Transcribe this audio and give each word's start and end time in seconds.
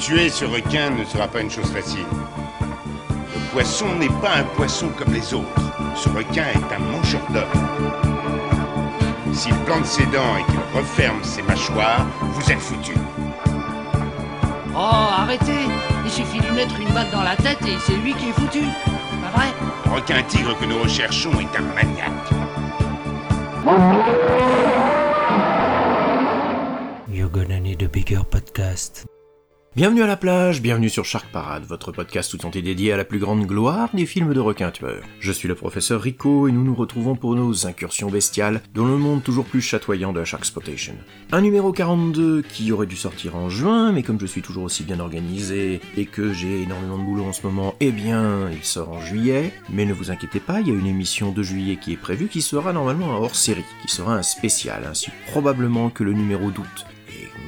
Tuer 0.00 0.30
ce 0.30 0.46
requin 0.46 0.88
ne 0.90 1.04
sera 1.04 1.28
pas 1.28 1.42
une 1.42 1.50
chose 1.50 1.70
facile. 1.70 2.06
Le 2.60 3.52
poisson 3.52 3.94
n'est 3.96 4.08
pas 4.08 4.36
un 4.36 4.44
poisson 4.56 4.88
comme 4.96 5.12
les 5.12 5.34
autres. 5.34 5.60
Ce 5.94 6.08
requin 6.08 6.46
est 6.54 6.74
un 6.74 6.78
mangeur 6.78 7.20
d'hommes. 7.28 7.44
S'il 9.34 9.54
plante 9.66 9.84
ses 9.84 10.06
dents 10.06 10.36
et 10.38 10.50
qu'il 10.50 10.78
referme 10.78 11.22
ses 11.22 11.42
mâchoires, 11.42 12.06
vous 12.22 12.50
êtes 12.50 12.58
foutus. 12.60 12.96
Oh, 14.74 14.78
arrêtez 14.78 15.68
Il 16.06 16.10
suffit 16.10 16.38
de 16.38 16.46
lui 16.46 16.52
mettre 16.52 16.80
une 16.80 16.92
balle 16.94 17.10
dans 17.12 17.22
la 17.22 17.36
tête 17.36 17.60
et 17.66 17.76
c'est 17.84 17.96
lui 17.96 18.14
qui 18.14 18.30
est 18.30 18.32
foutu. 18.32 18.62
Pas 19.22 19.38
vrai? 19.38 19.48
Le 19.84 19.92
requin 19.92 20.22
tigre 20.22 20.58
que 20.58 20.64
nous 20.64 20.78
recherchons 20.82 21.32
est 21.32 21.58
un 21.58 21.62
maniaque. 21.74 22.30
You're 27.12 27.28
gonna 27.28 27.60
need 27.60 27.82
a 27.82 27.88
bigger 27.88 28.24
podcast. 28.24 29.04
Bienvenue 29.76 30.02
à 30.02 30.08
la 30.08 30.16
plage, 30.16 30.62
bienvenue 30.62 30.88
sur 30.88 31.04
Shark 31.04 31.30
Parade, 31.30 31.62
votre 31.62 31.92
podcast 31.92 32.28
tout 32.28 32.44
entier 32.44 32.60
dédié 32.60 32.92
à 32.92 32.96
la 32.96 33.04
plus 33.04 33.20
grande 33.20 33.46
gloire 33.46 33.88
des 33.94 34.04
films 34.04 34.34
de 34.34 34.40
requins 34.40 34.72
tueurs. 34.72 35.04
Je 35.20 35.30
suis 35.30 35.46
le 35.46 35.54
professeur 35.54 36.02
Rico 36.02 36.48
et 36.48 36.52
nous 36.52 36.64
nous 36.64 36.74
retrouvons 36.74 37.14
pour 37.14 37.36
nos 37.36 37.68
incursions 37.68 38.10
bestiales 38.10 38.62
dans 38.74 38.84
le 38.84 38.96
monde 38.96 39.22
toujours 39.22 39.44
plus 39.44 39.60
chatoyant 39.60 40.12
de 40.12 40.18
la 40.18 40.24
Sharkspotation. 40.24 40.96
Un 41.30 41.40
numéro 41.40 41.70
42 41.70 42.42
qui 42.42 42.72
aurait 42.72 42.88
dû 42.88 42.96
sortir 42.96 43.36
en 43.36 43.48
juin, 43.48 43.92
mais 43.92 44.02
comme 44.02 44.18
je 44.18 44.26
suis 44.26 44.42
toujours 44.42 44.64
aussi 44.64 44.82
bien 44.82 44.98
organisé 44.98 45.80
et 45.96 46.06
que 46.06 46.32
j'ai 46.32 46.62
énormément 46.62 46.98
de 46.98 47.04
boulot 47.04 47.24
en 47.26 47.32
ce 47.32 47.46
moment, 47.46 47.76
eh 47.78 47.92
bien, 47.92 48.50
il 48.50 48.64
sort 48.64 48.90
en 48.90 49.00
juillet. 49.00 49.52
Mais 49.72 49.84
ne 49.84 49.92
vous 49.92 50.10
inquiétez 50.10 50.40
pas, 50.40 50.60
il 50.60 50.66
y 50.66 50.72
a 50.72 50.74
une 50.74 50.86
émission 50.86 51.30
de 51.30 51.44
juillet 51.44 51.76
qui 51.76 51.92
est 51.92 51.96
prévue 51.96 52.26
qui 52.26 52.42
sera 52.42 52.72
normalement 52.72 53.20
hors-série, 53.20 53.64
qui 53.86 53.94
sera 53.94 54.16
un 54.16 54.22
spécial, 54.22 54.82
ainsi 54.90 55.12
probablement 55.28 55.90
que 55.90 56.02
le 56.02 56.12
numéro 56.12 56.50
d'août. 56.50 56.86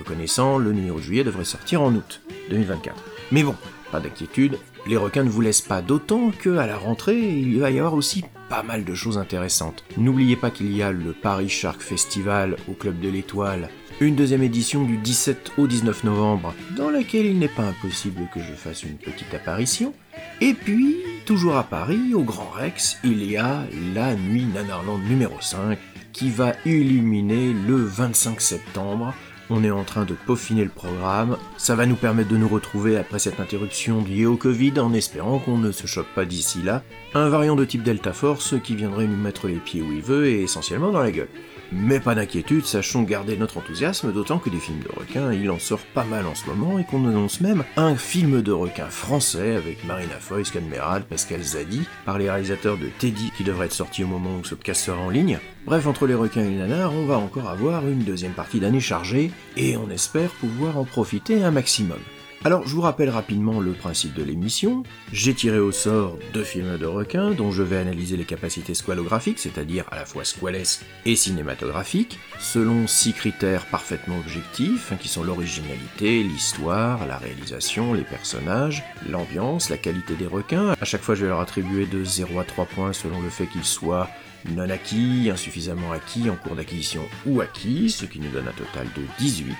Me 0.02 0.05
connaissant, 0.05 0.59
le 0.59 0.73
numéro 0.73 0.98
de 0.98 1.02
juillet 1.05 1.23
devrait 1.23 1.45
sortir 1.45 1.80
en 1.80 1.95
août 1.95 2.23
2024. 2.51 2.97
Mais 3.30 3.45
bon, 3.45 3.55
pas 3.93 4.01
d'inquiétude, 4.01 4.59
les 4.84 4.97
requins 4.97 5.23
ne 5.23 5.30
vous 5.30 5.41
laissent 5.41 5.60
pas 5.60 5.80
d'autant 5.80 6.32
que 6.37 6.57
à 6.57 6.66
la 6.66 6.77
rentrée, 6.77 7.21
il 7.21 7.60
va 7.60 7.71
y 7.71 7.79
avoir 7.79 7.95
aussi 7.95 8.24
pas 8.49 8.65
mal 8.65 8.85
de 8.85 8.95
choses 8.96 9.16
intéressantes. 9.16 9.85
N'oubliez 9.96 10.35
pas 10.35 10.51
qu'il 10.51 10.77
y 10.77 10.82
a 10.82 10.90
le 10.90 11.12
Paris 11.12 11.49
Shark 11.49 11.80
Festival 11.80 12.57
au 12.68 12.73
Club 12.73 12.99
de 12.99 13.09
l'Étoile, 13.09 13.68
une 14.01 14.16
deuxième 14.16 14.43
édition 14.43 14.82
du 14.82 14.96
17 14.96 15.52
au 15.57 15.68
19 15.68 16.02
novembre, 16.02 16.52
dans 16.77 16.90
laquelle 16.90 17.27
il 17.27 17.38
n'est 17.38 17.46
pas 17.46 17.62
impossible 17.62 18.29
que 18.34 18.40
je 18.40 18.55
fasse 18.55 18.82
une 18.82 18.96
petite 18.96 19.32
apparition. 19.34 19.95
Et 20.40 20.52
puis, 20.52 20.96
toujours 21.27 21.55
à 21.57 21.62
Paris, 21.62 22.12
au 22.12 22.24
Grand 22.24 22.51
Rex, 22.51 22.99
il 23.05 23.23
y 23.24 23.37
a 23.37 23.62
la 23.95 24.16
Nuit 24.16 24.46
Nanarland 24.46 24.99
numéro 25.09 25.40
5, 25.40 25.79
qui 26.12 26.30
va 26.30 26.55
illuminer 26.66 27.52
le 27.52 27.77
25 27.77 28.40
septembre 28.40 29.15
on 29.53 29.63
est 29.63 29.71
en 29.71 29.85
train 29.85 30.05
de 30.05 30.15
peaufiner 30.15 30.65
le 30.65 30.71
programme. 30.71 31.37
Ça 31.59 31.77
va 31.77 31.85
nous 31.85 31.95
permettre 31.95 32.31
de 32.31 32.37
nous 32.39 32.49
retrouver 32.49 32.97
après 32.97 33.19
cette 33.19 33.39
interruption 33.39 34.03
liée 34.03 34.25
au 34.25 34.37
Covid 34.37 34.81
en 34.81 34.95
espérant 34.95 35.39
qu'on 35.39 35.59
ne 35.59 35.73
se 35.73 35.87
choque 35.87 36.09
pas 36.15 36.25
d'ici 36.25 36.63
là. 36.63 36.83
Un 37.15 37.29
variant 37.29 37.55
de 37.55 37.65
type 37.67 37.83
Delta 37.83 38.15
Force 38.15 38.55
qui 38.65 38.75
viendrait 38.75 39.07
nous 39.07 39.17
mettre 39.17 39.49
les 39.49 39.57
pieds 39.57 39.83
où 39.83 39.93
il 39.93 40.01
veut 40.01 40.27
et 40.27 40.43
essentiellement 40.43 40.91
dans 40.91 41.03
la 41.03 41.11
gueule. 41.11 41.29
Mais 41.74 42.01
pas 42.01 42.15
d'inquiétude, 42.15 42.66
sachons 42.66 43.02
garder 43.02 43.37
notre 43.38 43.56
enthousiasme, 43.56 44.12
d'autant 44.12 44.38
que 44.38 44.51
des 44.51 44.59
films 44.59 44.82
de 44.82 44.90
requins, 44.95 45.32
il 45.32 45.51
en 45.51 45.59
sort 45.59 45.80
pas 45.95 46.04
mal 46.04 46.26
en 46.26 46.34
ce 46.34 46.46
moment, 46.46 46.78
et 46.78 46.84
qu'on 46.84 47.09
annonce 47.09 47.40
même 47.40 47.65
un 47.76 47.96
film 47.96 48.42
de 48.42 48.52
requins 48.52 48.90
français 48.90 49.56
avec 49.56 49.82
Marina 49.84 50.16
Foy, 50.20 50.45
Scan 50.45 50.60
Pascal 51.09 51.43
Zadi, 51.43 51.82
par 52.04 52.18
les 52.18 52.30
réalisateurs 52.30 52.76
de 52.76 52.88
Teddy, 52.98 53.32
qui 53.37 53.43
devrait 53.43 53.66
être 53.66 53.73
sorti 53.73 54.04
au 54.04 54.06
moment 54.06 54.37
où 54.38 54.45
ce 54.45 54.54
podcast 54.54 54.84
sera 54.84 55.00
en 55.00 55.09
ligne. 55.09 55.38
Bref, 55.65 55.87
entre 55.87 56.06
les 56.06 56.15
requins 56.15 56.45
et 56.45 56.50
les 56.50 56.56
nanars, 56.56 56.93
on 56.93 57.06
va 57.06 57.16
encore 57.16 57.48
avoir 57.48 57.88
une 57.88 58.04
deuxième 58.04 58.32
partie 58.32 58.60
d'année 58.60 58.80
chargée, 58.80 59.30
et 59.56 59.76
on 59.78 59.88
espère 59.88 60.30
pouvoir 60.30 60.76
en 60.76 60.84
profiter 60.84 61.43
un 61.43 61.52
maximum. 61.52 62.00
Alors, 62.45 62.66
je 62.66 62.74
vous 62.74 62.80
rappelle 62.80 63.09
rapidement 63.09 63.60
le 63.60 63.71
principe 63.71 64.15
de 64.15 64.25
l'émission. 64.25 64.82
J'ai 65.12 65.32
tiré 65.32 65.60
au 65.60 65.71
sort 65.71 66.19
deux 66.32 66.43
films 66.43 66.76
de 66.76 66.87
requins 66.87 67.31
dont 67.31 67.53
je 67.53 67.62
vais 67.62 67.76
analyser 67.76 68.16
les 68.16 68.25
capacités 68.25 68.75
squalographiques, 68.75 69.38
c'est-à-dire 69.38 69.84
à 69.93 69.94
la 69.94 70.05
fois 70.05 70.25
squalesques 70.25 70.84
et 71.06 71.15
cinématographiques, 71.15 72.19
selon 72.41 72.89
six 72.89 73.12
critères 73.12 73.67
parfaitement 73.67 74.19
objectifs, 74.19 74.91
hein, 74.91 74.97
qui 74.99 75.06
sont 75.06 75.22
l'originalité, 75.22 76.25
l'histoire, 76.25 77.06
la 77.06 77.17
réalisation, 77.17 77.94
les 77.94 78.03
personnages, 78.03 78.83
l'ambiance, 79.09 79.71
la 79.71 79.78
qualité 79.78 80.17
des 80.17 80.27
requins. 80.27 80.75
À 80.81 80.84
chaque 80.84 81.03
fois, 81.03 81.15
je 81.15 81.22
vais 81.22 81.28
leur 81.28 81.41
attribuer 81.41 81.87
de 81.87 82.03
0 82.03 82.41
à 82.41 82.44
3 82.44 82.65
points 82.65 82.93
selon 82.93 83.22
le 83.22 83.31
fait 83.31 83.47
qu'ils 83.47 83.62
soient 83.62 84.09
non 84.50 84.69
acquis, 84.69 85.31
insuffisamment 85.33 85.93
acquis, 85.93 86.28
en 86.28 86.34
cours 86.34 86.56
d'acquisition 86.56 87.03
ou 87.25 87.41
acquis, 87.41 87.88
ce 87.88 88.05
qui 88.05 88.19
nous 88.19 88.31
donne 88.31 88.49
un 88.49 88.53
total 88.53 88.88
de 88.97 89.03
18 89.21 89.55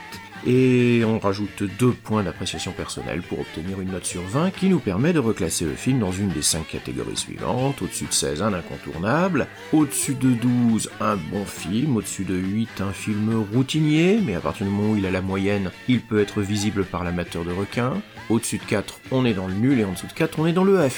et 0.47 1.03
on 1.05 1.19
rajoute 1.19 1.63
deux 1.79 1.93
points 1.93 2.23
d'appréciation 2.23 2.73
personnelle 2.73 3.23
pour 3.23 3.41
obtenir 3.41 3.81
une 3.81 3.93
note 3.93 4.05
sur 4.05 4.23
20 4.23 4.51
qui 4.51 4.69
nous 4.69 4.79
permet 4.79 5.13
de 5.13 5.19
reclasser 5.19 5.65
le 5.65 5.75
film 5.75 5.99
dans 5.99 6.13
une 6.13 6.29
des 6.29 6.43
cinq 6.43 6.69
catégories 6.69 7.17
suivantes. 7.17 7.81
Au-dessus 7.83 8.07
de 8.07 8.13
16, 8.13 8.43
un 8.43 8.53
incontournable, 8.53 9.47
au-dessus 9.73 10.15
de 10.15 10.31
12, 10.31 10.91
un 11.01 11.17
bon 11.17 11.45
film, 11.45 11.97
au-dessus 11.97 12.25
de 12.25 12.37
8, 12.37 12.81
un 12.81 12.93
film 12.93 13.45
routinier, 13.53 14.21
mais 14.25 14.35
à 14.35 14.41
partir 14.41 14.67
du 14.67 14.73
moment 14.73 14.93
où 14.93 14.97
il 14.97 15.07
a 15.07 15.11
la 15.11 15.23
moyenne, 15.23 15.71
il 15.89 16.01
peut 16.01 16.21
être 16.21 16.41
visible 16.41 16.85
par 16.85 17.05
l'amateur 17.05 17.45
de 17.45 17.53
requins. 17.53 18.03
Au-dessus 18.29 18.59
de 18.59 18.65
4, 18.65 19.01
on 19.11 19.25
est 19.25 19.35
dans 19.35 19.47
le 19.47 19.55
nul, 19.55 19.79
et 19.79 19.85
en 19.85 19.93
dessous 19.93 20.07
de 20.07 20.13
4, 20.13 20.39
on 20.39 20.47
est 20.47 20.53
dans 20.53 20.65
le 20.65 20.81
à. 20.81 20.89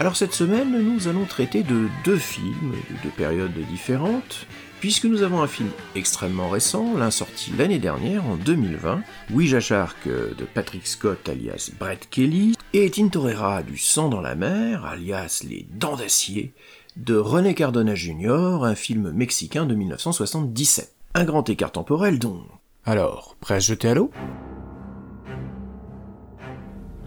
Alors 0.00 0.16
cette 0.16 0.32
semaine, 0.32 0.76
nous 0.82 1.06
allons 1.06 1.24
traiter 1.24 1.62
de 1.62 1.88
deux 2.04 2.16
films, 2.16 2.74
de 2.90 3.02
deux 3.04 3.14
périodes 3.16 3.56
différentes, 3.70 4.46
puisque 4.84 5.06
nous 5.06 5.22
avons 5.22 5.40
un 5.40 5.46
film 5.46 5.70
extrêmement 5.94 6.50
récent, 6.50 6.94
l'un 6.94 7.10
sorti 7.10 7.50
l'année 7.56 7.78
dernière, 7.78 8.22
en 8.26 8.36
2020, 8.36 9.00
Ouija 9.32 9.58
Shark 9.58 10.06
de 10.06 10.44
Patrick 10.44 10.86
Scott 10.86 11.26
alias 11.26 11.70
Brett 11.80 12.06
Kelly, 12.10 12.54
et 12.74 12.90
Tintorera 12.90 13.62
du 13.62 13.78
sang 13.78 14.10
dans 14.10 14.20
la 14.20 14.34
mer, 14.34 14.84
alias 14.84 15.42
Les 15.48 15.66
Dents 15.70 15.96
d'acier, 15.96 16.52
de 16.96 17.16
René 17.16 17.54
Cardona 17.54 17.94
Jr., 17.94 18.62
un 18.62 18.74
film 18.74 19.10
mexicain 19.10 19.64
de 19.64 19.74
1977. 19.74 20.94
Un 21.14 21.24
grand 21.24 21.48
écart 21.48 21.72
temporel 21.72 22.18
donc. 22.18 22.42
Alors, 22.84 23.36
prêt 23.40 23.54
à 23.54 23.60
se 23.60 23.68
jeter 23.68 23.88
à 23.88 23.94
l'eau? 23.94 24.10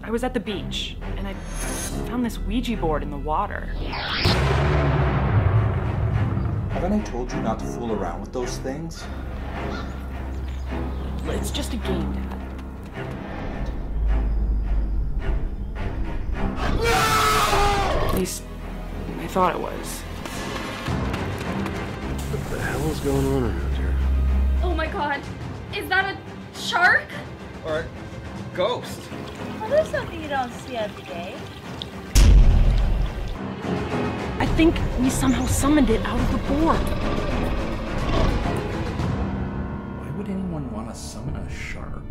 I 0.04 0.10
was 0.10 0.24
at 0.24 0.30
the 0.30 0.44
beach 0.44 0.96
and 1.16 1.28
I 1.28 1.34
found 2.10 2.24
this 2.24 2.40
Ouija 2.40 2.76
board 2.76 3.04
in 3.04 3.10
the 3.10 3.24
water. 3.24 3.68
Haven't 6.78 6.92
I 6.92 7.04
told 7.04 7.32
you 7.32 7.40
not 7.40 7.58
to 7.58 7.64
fool 7.64 7.90
around 7.90 8.20
with 8.20 8.32
those 8.32 8.58
things? 8.58 9.02
It's 11.24 11.50
just 11.50 11.74
a 11.74 11.76
game, 11.76 12.12
Dad. 12.12 12.38
At 18.06 18.14
least, 18.14 18.44
I 19.18 19.26
thought 19.26 19.56
it 19.56 19.60
was. 19.60 20.02
What 22.30 22.48
the 22.48 22.60
hell 22.62 22.90
is 22.92 23.00
going 23.00 23.26
on 23.26 23.42
around 23.42 23.76
here? 23.76 23.96
Oh 24.62 24.72
my 24.72 24.86
god. 24.86 25.20
Is 25.76 25.88
that 25.88 26.14
a 26.14 26.56
shark? 26.56 27.08
Or 27.66 27.78
a 27.78 27.86
ghost? 28.54 29.00
Well, 29.58 29.68
there's 29.68 29.88
something 29.88 30.22
you 30.22 30.28
don't 30.28 30.52
see 30.52 30.76
every 30.76 31.02
day. 31.02 31.34
I 34.58 34.60
think 34.60 34.80
we 34.98 35.08
somehow 35.08 35.46
summoned 35.46 35.88
it 35.88 36.04
out 36.04 36.18
of 36.18 36.32
the 36.32 36.38
board. 36.52 36.80
Why 40.00 40.10
would 40.16 40.28
anyone 40.28 40.72
want 40.72 40.88
to 40.92 40.96
summon 40.96 41.36
a 41.36 41.48
shark? 41.48 42.02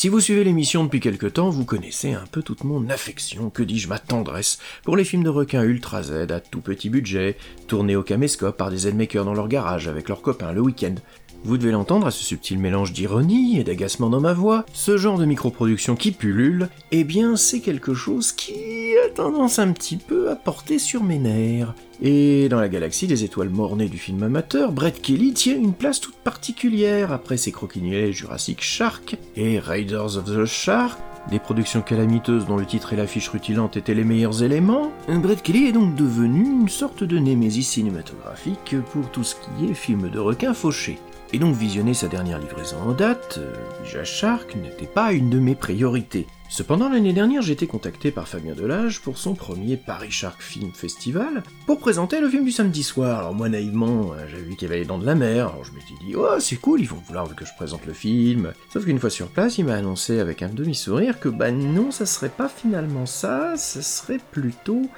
Si 0.00 0.08
vous 0.08 0.20
suivez 0.20 0.44
l'émission 0.44 0.84
depuis 0.84 1.00
quelque 1.00 1.26
temps, 1.26 1.50
vous 1.50 1.64
connaissez 1.64 2.12
un 2.12 2.22
peu 2.30 2.40
toute 2.40 2.62
mon 2.62 2.88
affection, 2.88 3.50
que 3.50 3.64
dis-je, 3.64 3.88
ma 3.88 3.98
tendresse, 3.98 4.60
pour 4.84 4.96
les 4.96 5.02
films 5.02 5.24
de 5.24 5.28
requins 5.28 5.64
Ultra 5.64 6.04
Z 6.04 6.30
à 6.30 6.38
tout 6.38 6.60
petit 6.60 6.88
budget, 6.88 7.36
tournés 7.66 7.96
au 7.96 8.04
caméscope 8.04 8.56
par 8.56 8.70
des 8.70 8.76
Z-makers 8.76 9.24
dans 9.24 9.34
leur 9.34 9.48
garage 9.48 9.88
avec 9.88 10.08
leurs 10.08 10.22
copains 10.22 10.52
le 10.52 10.60
week-end. 10.60 10.94
Vous 11.42 11.58
devez 11.58 11.72
l'entendre 11.72 12.06
à 12.06 12.12
ce 12.12 12.22
subtil 12.22 12.60
mélange 12.60 12.92
d'ironie 12.92 13.58
et 13.58 13.64
d'agacement 13.64 14.08
dans 14.08 14.20
ma 14.20 14.34
voix, 14.34 14.64
ce 14.72 14.96
genre 14.96 15.18
de 15.18 15.24
microproduction 15.24 15.96
qui 15.96 16.12
pullule, 16.12 16.68
eh 16.92 17.02
bien 17.02 17.34
c'est 17.34 17.58
quelque 17.58 17.92
chose 17.92 18.30
qui 18.30 18.94
a 19.04 19.08
tendance 19.08 19.58
un 19.58 19.72
petit 19.72 19.96
peu 19.96 20.30
à 20.30 20.36
porter 20.36 20.78
sur 20.78 21.02
mes 21.02 21.18
nerfs. 21.18 21.74
Et 22.00 22.48
dans 22.48 22.60
la 22.60 22.68
galaxie 22.68 23.08
des 23.08 23.24
étoiles 23.24 23.48
mornées 23.48 23.88
du 23.88 23.98
film 23.98 24.22
amateur, 24.22 24.70
Brett 24.70 25.02
Kelly 25.02 25.32
tient 25.32 25.56
une 25.56 25.74
place 25.74 26.00
toute 26.00 26.16
particulière 26.16 27.12
après 27.12 27.36
ses 27.36 27.50
croquignolets 27.50 28.12
Jurassic 28.12 28.62
Shark 28.62 29.16
et 29.36 29.58
Raiders 29.58 30.16
of 30.16 30.24
the 30.24 30.44
Shark, 30.44 30.98
des 31.30 31.40
productions 31.40 31.82
calamiteuses 31.82 32.46
dont 32.46 32.56
le 32.56 32.64
titre 32.64 32.92
et 32.92 32.96
l'affiche 32.96 33.28
rutilante 33.28 33.76
étaient 33.76 33.94
les 33.94 34.04
meilleurs 34.04 34.42
éléments, 34.42 34.92
Brett 35.08 35.42
Kelly 35.42 35.66
est 35.66 35.72
donc 35.72 35.96
devenu 35.96 36.44
une 36.44 36.68
sorte 36.68 37.02
de 37.02 37.18
némésis 37.18 37.68
cinématographique 37.68 38.76
pour 38.92 39.10
tout 39.10 39.24
ce 39.24 39.34
qui 39.34 39.70
est 39.70 39.74
film 39.74 40.08
de 40.08 40.18
requin 40.20 40.54
fauché. 40.54 40.98
Et 41.32 41.38
donc 41.38 41.54
visionner 41.54 41.92
sa 41.92 42.08
dernière 42.08 42.38
livraison 42.38 42.78
en 42.86 42.92
date, 42.92 43.38
euh, 43.38 43.52
Ouija 43.82 44.02
Shark, 44.02 44.56
n'était 44.56 44.86
pas 44.86 45.12
une 45.12 45.28
de 45.28 45.38
mes 45.38 45.54
priorités. 45.54 46.26
Cependant, 46.50 46.88
l'année 46.88 47.12
dernière, 47.12 47.42
j'ai 47.42 47.52
été 47.52 47.66
contacté 47.66 48.10
par 48.10 48.26
Fabien 48.26 48.54
Delage 48.54 49.02
pour 49.02 49.18
son 49.18 49.34
premier 49.34 49.76
Paris 49.76 50.10
Shark 50.10 50.40
Film 50.40 50.72
Festival 50.72 51.42
pour 51.66 51.78
présenter 51.78 52.20
le 52.20 52.28
film 52.30 52.44
du 52.44 52.50
samedi 52.50 52.82
soir. 52.82 53.18
Alors 53.18 53.34
moi, 53.34 53.50
naïvement, 53.50 54.14
euh, 54.14 54.26
j'avais 54.28 54.42
vu 54.42 54.56
qu'il 54.56 54.66
y 54.68 54.72
avait 54.72 54.84
de 54.84 55.04
la 55.04 55.14
mer, 55.14 55.48
alors 55.48 55.64
je 55.64 55.72
m'étais 55.72 55.94
dit, 56.02 56.16
oh, 56.16 56.40
c'est 56.40 56.56
cool, 56.56 56.80
ils 56.80 56.88
vont 56.88 57.02
vouloir 57.06 57.34
que 57.34 57.44
je 57.44 57.54
présente 57.54 57.84
le 57.84 57.92
film. 57.92 58.54
Sauf 58.72 58.86
qu'une 58.86 58.98
fois 58.98 59.10
sur 59.10 59.28
place, 59.28 59.58
il 59.58 59.66
m'a 59.66 59.74
annoncé 59.74 60.20
avec 60.20 60.42
un 60.42 60.48
demi-sourire 60.48 61.20
que 61.20 61.28
bah 61.28 61.50
non, 61.50 61.90
ça 61.90 62.06
serait 62.06 62.30
pas 62.30 62.48
finalement 62.48 63.04
ça, 63.04 63.58
ce 63.58 63.82
serait 63.82 64.20
plutôt 64.30 64.88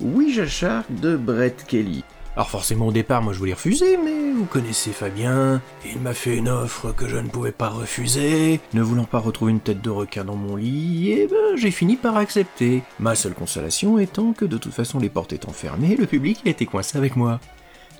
Ouija 0.00 0.46
Shark 0.46 0.86
de 1.00 1.16
Brett 1.16 1.64
Kelly. 1.66 2.04
Alors 2.40 2.48
forcément 2.48 2.86
au 2.86 2.92
départ 2.92 3.20
moi 3.20 3.34
je 3.34 3.38
voulais 3.38 3.52
refuser, 3.52 3.98
mais 3.98 4.32
vous 4.32 4.46
connaissez 4.46 4.92
Fabien, 4.92 5.60
il 5.84 6.00
m'a 6.00 6.14
fait 6.14 6.38
une 6.38 6.48
offre 6.48 6.90
que 6.90 7.06
je 7.06 7.18
ne 7.18 7.28
pouvais 7.28 7.52
pas 7.52 7.68
refuser, 7.68 8.60
ne 8.72 8.80
voulant 8.80 9.04
pas 9.04 9.18
retrouver 9.18 9.52
une 9.52 9.60
tête 9.60 9.82
de 9.82 9.90
requin 9.90 10.24
dans 10.24 10.36
mon 10.36 10.56
lit, 10.56 11.10
et 11.10 11.26
ben 11.26 11.56
j'ai 11.56 11.70
fini 11.70 11.96
par 11.96 12.16
accepter. 12.16 12.82
Ma 12.98 13.14
seule 13.14 13.34
consolation 13.34 13.98
étant 13.98 14.32
que 14.32 14.46
de 14.46 14.56
toute 14.56 14.72
façon 14.72 14.98
les 14.98 15.10
portes 15.10 15.34
étant 15.34 15.52
fermées, 15.52 15.96
le 15.96 16.06
public 16.06 16.40
était 16.46 16.64
coincé 16.64 16.96
avec 16.96 17.14
moi. 17.14 17.40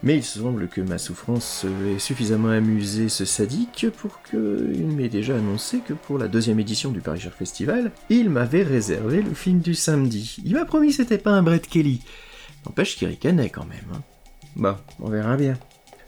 Mais 0.03 0.17
il 0.17 0.25
semble 0.25 0.69
que 0.69 0.81
ma 0.81 0.97
souffrance 0.97 1.67
ait 1.95 1.99
suffisamment 1.99 2.49
amusé 2.49 3.11
ce 3.11 3.27
sadique 3.27 3.89
pour 3.99 4.23
qu'il 4.23 4.87
m'ait 4.87 5.11
déjà 5.11 5.37
annoncé 5.37 5.81
que 5.87 5.93
pour 5.93 6.17
la 6.17 6.29
deuxième 6.29 6.61
édition 6.61 6.93
du 6.93 7.03
Paris 7.03 7.21
Shark 7.21 7.37
Festival, 7.37 7.93
il 8.09 8.31
m'avait 8.31 8.63
réservé 8.63 9.21
le 9.21 9.35
film 9.35 9.59
du 9.59 9.75
samedi. 9.75 10.39
Il 10.47 10.55
m'a 10.55 10.65
promis 10.65 10.89
que 10.89 10.95
c'était 10.95 11.19
pas 11.19 11.33
un 11.33 11.43
Brett 11.43 11.67
Kelly. 11.67 12.01
N'empêche 12.65 12.97
qu'il 12.97 13.09
ricanait 13.09 13.51
quand 13.51 13.67
même. 13.67 13.85
Hein. 13.95 14.01
Bah, 14.57 14.81
on 15.01 15.09
verra 15.09 15.37
bien. 15.37 15.57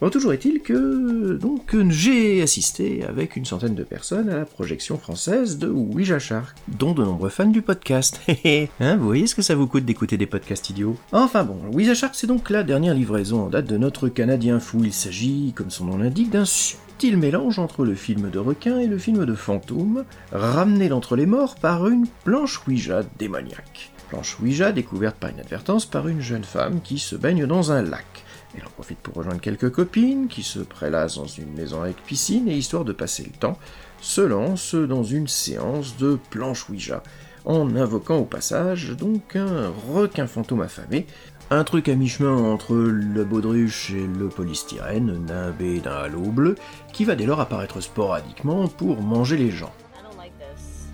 Bon, 0.03 0.11
toujours 0.11 0.33
est-il 0.33 0.63
que 0.63 1.35
donc 1.37 1.77
j'ai 1.91 2.43
assisté 2.43 3.05
avec 3.05 3.37
une 3.37 3.45
centaine 3.45 3.77
de 3.77 3.85
personnes 3.85 4.29
à 4.31 4.39
la 4.39 4.45
projection 4.45 4.99
française 4.99 5.59
de 5.59 5.69
Ouija 5.69 6.19
Shark, 6.19 6.57
dont 6.67 6.93
de 6.93 7.05
nombreux 7.05 7.29
fans 7.29 7.47
du 7.47 7.63
podcast. 7.63 8.21
hein, 8.81 8.97
vous 8.97 9.07
voyez 9.07 9.29
ce 9.29 9.37
que 9.37 9.43
ça 9.43 9.55
vous 9.55 9.69
coûte 9.69 9.85
d'écouter 9.85 10.17
des 10.17 10.27
podcasts 10.27 10.71
idiots? 10.71 10.97
Enfin 11.13 11.45
bon, 11.45 11.57
Ouija 11.73 11.95
Shark 11.95 12.17
c'est 12.17 12.27
donc 12.27 12.51
la 12.51 12.65
dernière 12.65 12.95
livraison 12.95 13.45
en 13.45 13.49
date 13.49 13.67
de 13.67 13.79
notre 13.79 14.09
Canadien 14.09 14.59
fou. 14.59 14.81
Il 14.83 14.93
s'agit, 14.93 15.53
comme 15.55 15.71
son 15.71 15.85
nom 15.85 15.99
l'indique, 15.99 16.31
d'un 16.31 16.47
subtil 16.47 17.17
mélange 17.17 17.61
entre 17.61 17.85
le 17.85 17.95
film 17.95 18.29
de 18.29 18.41
requin 18.41 18.81
et 18.81 18.89
le 18.89 18.99
film 18.99 19.25
de 19.25 19.35
fantôme, 19.35 20.05
ramené 20.33 20.89
d'entre 20.89 21.15
les 21.15 21.27
morts 21.27 21.55
par 21.55 21.87
une 21.87 22.09
planche 22.25 22.61
Ouija 22.67 23.05
démoniaque. 23.21 23.93
Planche 24.09 24.41
Ouija 24.41 24.73
découverte 24.73 25.15
par 25.15 25.31
inadvertance 25.31 25.87
par 25.87 26.09
une 26.09 26.21
jeune 26.21 26.43
femme 26.43 26.81
qui 26.83 26.99
se 26.99 27.15
baigne 27.15 27.47
dans 27.47 27.71
un 27.71 27.83
lac. 27.83 28.25
Elle 28.57 28.67
en 28.67 28.71
profite 28.71 28.99
pour 28.99 29.15
rejoindre 29.15 29.41
quelques 29.41 29.71
copines 29.71 30.29
qui 30.29 30.43
se 30.43 30.59
prélassent 30.59 31.17
dans 31.17 31.27
une 31.27 31.53
maison 31.55 31.83
avec 31.83 31.97
piscine 32.05 32.49
et 32.49 32.57
histoire 32.57 32.85
de 32.85 32.93
passer 32.93 33.25
le 33.25 33.33
temps, 33.39 33.59
se 34.01 34.21
lance 34.21 34.75
dans 34.75 35.05
une 35.05 35.29
séance 35.29 35.97
de 35.97 36.19
planche 36.31 36.69
Ouija, 36.69 37.03
en 37.45 37.75
invoquant 37.77 38.19
au 38.19 38.25
passage 38.25 38.91
donc 38.91 39.37
un 39.37 39.73
requin 39.91 40.27
fantôme 40.27 40.61
affamé, 40.61 41.07
un 41.51 41.65
truc 41.65 41.89
à 41.89 41.95
mi-chemin 41.95 42.37
entre 42.37 42.75
le 42.75 43.25
baudruche 43.25 43.91
et 43.91 44.07
le 44.07 44.29
polystyrène, 44.29 45.25
nimbé 45.27 45.81
d'un 45.81 45.93
halo 45.93 46.21
bleu, 46.21 46.55
qui 46.93 47.05
va 47.05 47.15
dès 47.15 47.27
lors 47.27 47.41
apparaître 47.41 47.81
sporadiquement 47.81 48.69
pour 48.69 49.01
manger 49.03 49.37
les 49.37 49.51
gens. 49.51 49.73
I 49.95 50.03
don't 50.03 50.17
like 50.19 50.33
this. 50.39 50.89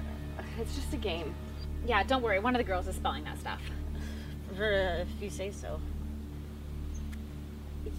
It's 0.60 0.74
just 0.74 0.92
a 0.94 0.96
game. 0.96 1.32
Yeah, 1.86 2.02
don't 2.04 2.22
worry. 2.22 2.40
One 2.40 2.54
of 2.54 2.60
the 2.60 2.66
girls 2.66 2.88
is 2.88 2.96
spelling 2.96 3.24
that 3.24 3.38
stuff. 3.38 3.60
If 4.60 5.22
you 5.22 5.30
say 5.30 5.52
so. 5.52 5.78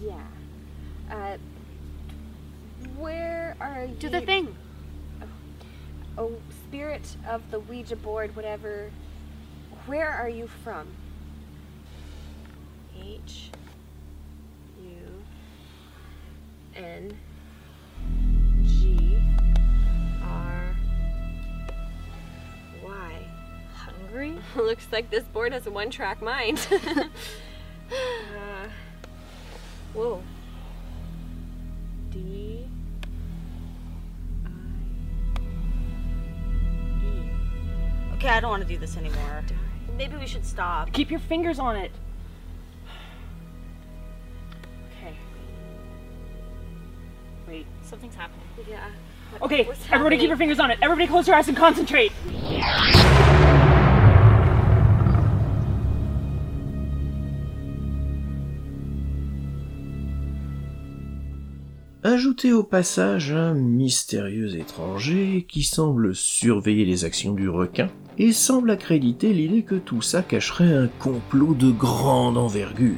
Yeah. 0.00 0.22
Uh, 1.10 1.36
where 2.96 3.56
are 3.60 3.84
you? 3.84 3.94
Do 3.94 4.08
the 4.08 4.20
thing. 4.22 4.56
Oh, 6.16 6.32
spirit 6.68 7.16
of 7.28 7.42
the 7.50 7.60
Ouija 7.60 7.96
board, 7.96 8.34
whatever. 8.34 8.90
Where 9.86 10.10
are 10.10 10.28
you 10.28 10.46
from? 10.64 10.86
H 12.98 13.50
U 14.82 15.24
N 16.74 17.16
G 18.64 19.18
R 20.22 20.76
Y. 22.84 23.12
Hungry? 23.74 24.38
Looks 24.56 24.86
like 24.92 25.10
this 25.10 25.24
board 25.24 25.52
has 25.52 25.66
a 25.66 25.70
one-track 25.70 26.22
mind. 26.22 26.66
want 38.60 38.68
to 38.68 38.74
do 38.74 38.78
this 38.78 38.96
anymore. 38.98 39.42
Maybe 39.96 40.16
we 40.16 40.26
should 40.26 40.44
stop. 40.44 40.92
Keep 40.92 41.10
your 41.10 41.20
fingers 41.20 41.58
on 41.58 41.76
it. 41.76 41.90
Okay. 44.98 45.14
Wait. 47.48 47.66
Something's 47.82 48.14
happening. 48.14 48.44
yeah. 48.68 48.90
Okay, 49.40 49.64
What's 49.64 49.80
everybody 49.90 50.18
keep 50.18 50.28
your 50.28 50.36
fingers 50.36 50.60
on 50.60 50.70
it. 50.70 50.78
Everybody 50.82 51.06
close 51.06 51.26
your 51.26 51.36
eyes 51.36 51.48
and 51.48 51.56
concentrate. 51.56 52.12
Ajoutez 62.02 62.52
au 62.52 62.62
passage 62.62 63.30
un 63.30 63.54
mystérieux 63.54 64.56
étranger 64.56 65.46
qui 65.48 65.62
semble 65.62 66.14
surveiller 66.14 66.84
les 66.84 67.04
actions 67.04 67.34
du 67.34 67.48
requin 67.48 67.88
et 68.18 68.32
semble 68.32 68.70
accréditer 68.70 69.32
l'idée 69.32 69.62
que 69.62 69.74
tout 69.74 70.02
ça 70.02 70.22
cacherait 70.22 70.74
un 70.74 70.88
complot 70.98 71.54
de 71.54 71.70
grande 71.70 72.36
envergure. 72.36 72.96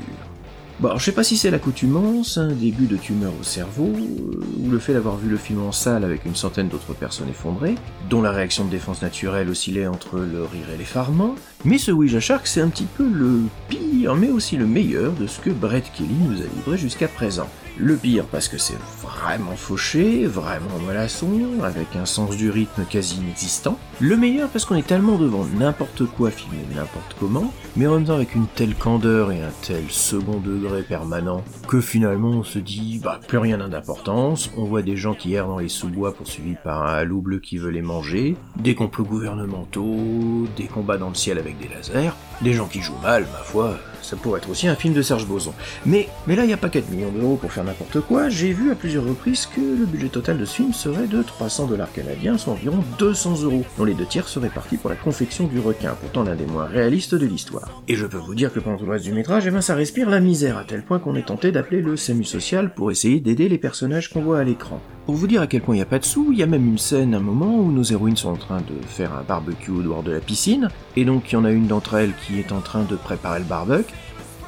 Bon, 0.81 0.97
je 0.97 1.05
sais 1.05 1.13
pas 1.13 1.23
si 1.23 1.37
c'est 1.37 1.53
l'accoutumance, 1.53 2.39
un 2.39 2.49
début 2.49 2.87
de 2.87 2.97
tumeur 2.97 3.33
au 3.41 3.45
cerveau, 3.45 3.93
euh, 3.95 4.41
ou 4.59 4.69
le 4.69 4.81
fait 4.81 4.95
d'avoir 4.95 5.17
vu 5.17 5.29
le 5.29 5.37
film 5.37 5.63
en 5.63 5.71
salle 5.71 6.03
avec 6.03 6.25
une 6.25 6.35
centaine 6.35 6.69
d'autres 6.69 6.95
personnes 6.95 7.29
effondrées, 7.29 7.77
dont 8.11 8.21
la 8.21 8.33
réaction 8.33 8.65
de 8.65 8.71
défense 8.71 9.01
naturelle 9.01 9.49
oscillait 9.49 9.87
entre 9.87 10.19
le 10.19 10.43
rire 10.43 10.71
et 10.75 10.77
l'effarement, 10.77 11.37
mais 11.65 11.79
ce 11.79 11.93
Ouija 11.93 12.19
Shark 12.19 12.49
c'est 12.49 12.63
un 12.63 12.69
petit 12.69 12.87
peu 12.97 13.07
le 13.09 13.43
pire, 13.69 14.17
mais 14.17 14.31
aussi 14.31 14.57
le 14.57 14.67
meilleur 14.67 15.13
de 15.13 15.29
ce 15.29 15.41
que 15.41 15.51
Brett 15.51 15.85
Kelly 15.93 16.17
nous 16.29 16.41
a 16.41 16.47
livré 16.57 16.77
jusqu'à 16.77 17.07
présent. 17.07 17.49
Le 17.79 17.97
pire 17.97 18.27
parce 18.27 18.49
que 18.49 18.59
c'est 18.59 18.77
vraiment 19.01 19.57
fauché, 19.57 20.27
vraiment 20.27 20.79
mollasson, 20.85 21.63
avec 21.63 21.97
un 21.97 22.05
sens 22.05 22.37
du 22.37 22.51
rythme 22.51 22.85
quasi 22.85 23.17
inexistant. 23.17 23.79
Le 24.01 24.17
meilleur 24.17 24.51
parce 24.51 24.67
qu'on 24.67 24.75
est 24.75 24.87
tellement 24.87 25.17
devant 25.17 25.47
n'importe 25.59 26.05
quoi 26.05 26.31
filmé 26.31 26.59
n'importe 26.75 27.17
comment, 27.19 27.53
mais 27.77 27.87
en 27.87 27.95
même 27.95 28.05
temps 28.05 28.15
avec 28.15 28.35
une 28.35 28.47
telle 28.47 28.75
candeur 28.75 29.33
et 29.33 29.41
un 29.41 29.51
tel 29.63 29.85
second 29.89 30.39
degré 30.39 30.83
permanent 30.83 31.43
que 31.67 31.81
finalement 31.81 32.31
on 32.31 32.45
se 32.45 32.59
dit 32.59 33.01
bah 33.03 33.21
plus 33.27 33.39
rien 33.39 33.57
n'a 33.57 33.69
d'importance, 33.69 34.51
on 34.57 34.65
voit 34.65 34.83
des 34.83 34.97
gens 34.97 35.15
qui 35.15 35.35
errent 35.35 35.49
dans 35.49 35.59
les 35.59 35.69
sous-bois 35.69 36.15
poursuivis 36.15 36.57
par 36.63 36.83
un 36.83 36.95
halo 36.95 37.21
bleu 37.21 37.39
qui 37.39 37.57
veut 37.57 37.71
les 37.71 37.83
manger, 37.83 38.37
des 38.57 38.75
complots 38.75 39.05
gouvernementaux, 39.05 40.47
des 40.57 40.67
combats 40.67 40.99
dans 40.99 41.09
le 41.09 41.15
ciel 41.15 41.39
avec 41.39 41.59
des 41.59 41.69
lasers, 41.69 42.13
des 42.43 42.53
gens 42.53 42.67
qui 42.67 42.83
jouent 42.83 43.01
mal, 43.03 43.27
ma 43.33 43.45
foi, 43.45 43.79
ça 44.03 44.17
pourrait 44.17 44.41
être 44.41 44.51
aussi 44.51 44.69
un 44.69 44.75
film 44.75 44.95
de 44.95 45.03
Serge 45.03 45.27
Boson. 45.27 45.53
Mais, 45.87 46.09
mais 46.27 46.37
là, 46.37 46.45
il 46.45 46.49
n'y 46.49 46.53
a 46.53 46.59
pas 46.59 46.69
4 46.69 46.91
millions 46.91 47.11
d'euros 47.11 47.37
pour 47.37 47.53
faire 47.53 47.65
n'importe 47.65 48.01
quoi. 48.01 48.29
J'ai 48.29 48.53
vu 48.53 48.71
à 48.71 48.75
plusieurs 48.75 49.05
reprises 49.05 49.47
que 49.47 49.61
le 49.61 49.87
budget 49.87 50.09
total 50.09 50.39
de 50.39 50.45
ce 50.45 50.57
film 50.57 50.73
serait 50.73 51.07
de 51.07 51.23
300 51.23 51.67
dollars 51.67 51.93
canadiens, 51.93 52.39
soit 52.39 52.53
environ 52.53 52.85
200 52.99 53.43
euros, 53.43 53.65
dont 53.79 53.85
les 53.85 53.95
deux 53.95 54.07
tiers 54.07 54.29
seraient 54.29 54.49
partis 54.49 54.77
pour 54.77 54.91
la 54.91 54.97
confection 54.97 55.47
du 55.47 55.61
requin, 55.61 55.97
pourtant 56.01 56.25
l'un 56.25 56.35
des 56.35 56.47
moins 56.47 56.67
réalistes 56.67 57.15
de 57.15 57.27
l'histoire. 57.27 57.83
Et 57.89 57.95
je 57.95 58.07
peux 58.07 58.19
vous 58.19 58.35
dire 58.35 58.53
que 58.53 58.61
pendant 58.61 58.77
tout 58.77 58.87
le 58.87 58.93
reste 58.93 59.05
du 59.05 59.13
métrage, 59.13 59.47
eh 59.47 59.51
ben, 59.51 59.61
ça 59.61 59.75
respire 59.75 60.11
la 60.11 60.21
misère, 60.21 60.59
à 60.59 60.65
tel 60.65 60.83
point 60.83 60.99
qu'on 60.99 61.17
est 61.17 61.27
tenté 61.27 61.53
d'appeler 61.53 61.83
le 61.83 61.97
SAMU 61.97 62.25
social 62.25 62.75
pour 62.75 62.91
essayer 62.91 63.21
d'aider 63.21 63.49
les 63.49 63.59
personnages 63.59 64.11
qu'on 64.11 64.23
voit 64.23 64.39
à 64.39 64.45
l'écran. 64.45 64.81
Pour 65.07 65.17
vous 65.17 65.27
dire 65.27 65.43
à 65.43 65.47
quel 65.49 65.63
point 65.63 65.75
il 65.75 65.79
n'y 65.79 65.83
a 65.83 65.87
pas 65.87 65.99
de 65.99 66.05
sous, 66.05 66.29
il 66.31 66.39
y 66.39 66.43
a 66.43 66.47
même 66.47 66.67
une 66.67 66.79
scène, 66.79 67.15
un 67.15 67.21
moment 67.21 67.57
où 67.59 67.73
nos 67.73 67.83
héroïnes 67.83 68.17
sont 68.17 68.31
en 68.31 68.37
train 68.37 68.59
de 68.59 68.87
faire 68.87 69.13
un 69.13 69.23
barbecue 69.23 69.73
au 69.73 69.83
dehors 69.83 70.03
de 70.03 70.13
la 70.13 70.21
piscine, 70.21 70.69
et 70.97 71.05
donc 71.05 71.31
il 71.31 71.35
y 71.35 71.37
en 71.37 71.45
a 71.45 71.51
une 71.51 71.67
d'entre 71.67 71.95
elles 71.95 72.15
qui 72.27 72.39
est 72.39 72.53
en 72.53 72.61
train 72.61 72.85
de 72.85 72.95
préparer 72.95 73.41
le 73.41 73.45
barbecue. 73.45 73.92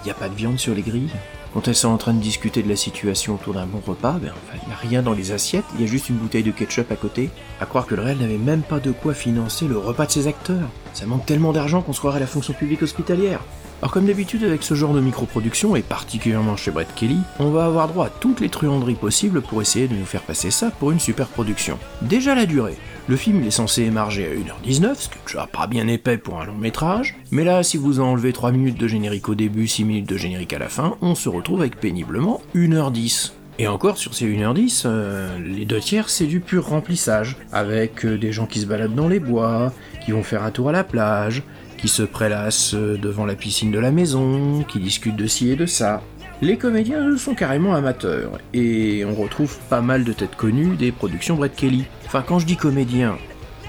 Il 0.04 0.08
n'y 0.08 0.12
a 0.12 0.14
pas 0.14 0.28
de 0.28 0.34
viande 0.34 0.58
sur 0.58 0.74
les 0.74 0.82
grilles. 0.82 1.08
Quand 1.54 1.66
elles 1.66 1.74
sont 1.74 1.88
en 1.88 1.96
train 1.96 2.12
de 2.12 2.20
discuter 2.20 2.62
de 2.62 2.68
la 2.68 2.76
situation 2.76 3.36
autour 3.36 3.54
d'un 3.54 3.64
bon 3.64 3.80
repas, 3.86 4.18
ben 4.20 4.32
enfin, 4.32 4.58
il 4.62 4.68
n'y 4.68 4.74
a 4.74 4.76
rien 4.76 5.02
dans 5.02 5.14
les 5.14 5.32
assiettes, 5.32 5.64
il 5.74 5.80
y 5.80 5.84
a 5.84 5.86
juste 5.86 6.10
une 6.10 6.16
bouteille 6.16 6.42
de 6.42 6.50
ketchup 6.50 6.92
à 6.92 6.96
côté. 6.96 7.30
À 7.58 7.64
croire 7.64 7.86
que 7.86 7.94
le 7.94 8.02
réel 8.02 8.18
n'avait 8.18 8.36
même 8.36 8.60
pas 8.60 8.80
de 8.80 8.90
quoi 8.90 9.14
financer 9.14 9.66
le 9.66 9.78
repas 9.78 10.04
de 10.04 10.10
ses 10.10 10.26
acteurs. 10.26 10.68
Ça 10.92 11.06
manque 11.06 11.24
tellement 11.24 11.52
d'argent 11.52 11.80
qu'on 11.80 11.94
se 11.94 12.00
croirait 12.00 12.18
à 12.18 12.20
la 12.20 12.26
fonction 12.26 12.52
publique 12.52 12.82
hospitalière. 12.82 13.40
Alors 13.84 13.92
comme 13.92 14.06
d'habitude 14.06 14.44
avec 14.44 14.62
ce 14.62 14.72
genre 14.72 14.94
de 14.94 15.00
microproduction, 15.02 15.76
et 15.76 15.82
particulièrement 15.82 16.56
chez 16.56 16.70
Brett 16.70 16.88
Kelly, 16.94 17.18
on 17.38 17.50
va 17.50 17.66
avoir 17.66 17.86
droit 17.86 18.06
à 18.06 18.08
toutes 18.08 18.40
les 18.40 18.48
truanderies 18.48 18.94
possibles 18.94 19.42
pour 19.42 19.60
essayer 19.60 19.88
de 19.88 19.94
nous 19.94 20.06
faire 20.06 20.22
passer 20.22 20.50
ça 20.50 20.70
pour 20.70 20.90
une 20.90 20.98
super 20.98 21.26
production. 21.26 21.78
Déjà 22.00 22.34
la 22.34 22.46
durée. 22.46 22.78
Le 23.08 23.16
film 23.16 23.42
il 23.42 23.46
est 23.46 23.50
censé 23.50 23.82
émarger 23.82 24.24
à 24.24 24.30
1h19, 24.30 24.94
ce 24.94 25.08
qui 25.10 25.18
est 25.18 25.26
déjà 25.26 25.46
pas 25.46 25.66
bien 25.66 25.86
épais 25.86 26.16
pour 26.16 26.40
un 26.40 26.46
long 26.46 26.56
métrage, 26.56 27.14
mais 27.30 27.44
là 27.44 27.62
si 27.62 27.76
vous 27.76 28.00
enlevez 28.00 28.32
3 28.32 28.52
minutes 28.52 28.80
de 28.80 28.88
générique 28.88 29.28
au 29.28 29.34
début, 29.34 29.68
6 29.68 29.84
minutes 29.84 30.08
de 30.08 30.16
générique 30.16 30.54
à 30.54 30.58
la 30.58 30.70
fin, 30.70 30.96
on 31.02 31.14
se 31.14 31.28
retrouve 31.28 31.60
avec 31.60 31.78
péniblement 31.78 32.40
1h10. 32.54 33.32
Et 33.58 33.68
encore, 33.68 33.98
sur 33.98 34.14
ces 34.14 34.26
1h10, 34.26 34.82
euh, 34.86 35.38
les 35.38 35.64
deux 35.64 35.78
tiers, 35.78 36.08
c'est 36.08 36.26
du 36.26 36.40
pur 36.40 36.66
remplissage, 36.66 37.36
avec 37.52 38.04
euh, 38.04 38.18
des 38.18 38.32
gens 38.32 38.46
qui 38.46 38.58
se 38.58 38.66
baladent 38.66 38.96
dans 38.96 39.06
les 39.06 39.20
bois, 39.20 39.72
qui 40.04 40.10
vont 40.10 40.24
faire 40.24 40.42
un 40.42 40.50
tour 40.50 40.70
à 40.70 40.72
la 40.72 40.82
plage, 40.82 41.44
qui 41.84 41.90
se 41.90 42.02
prélassent 42.02 42.74
devant 42.74 43.26
la 43.26 43.34
piscine 43.34 43.70
de 43.70 43.78
la 43.78 43.90
maison, 43.90 44.62
qui 44.62 44.78
discutent 44.78 45.16
de 45.16 45.26
ci 45.26 45.50
et 45.50 45.54
de 45.54 45.66
ça. 45.66 46.02
Les 46.40 46.56
comédiens, 46.56 47.18
sont 47.18 47.34
carrément 47.34 47.74
amateurs, 47.74 48.38
et 48.54 49.04
on 49.04 49.14
retrouve 49.14 49.58
pas 49.68 49.82
mal 49.82 50.02
de 50.02 50.14
têtes 50.14 50.34
connues 50.34 50.76
des 50.76 50.92
productions 50.92 51.36
Brett 51.36 51.54
Kelly. 51.54 51.84
Enfin, 52.06 52.24
quand 52.26 52.38
je 52.38 52.46
dis 52.46 52.56
comédiens, 52.56 53.18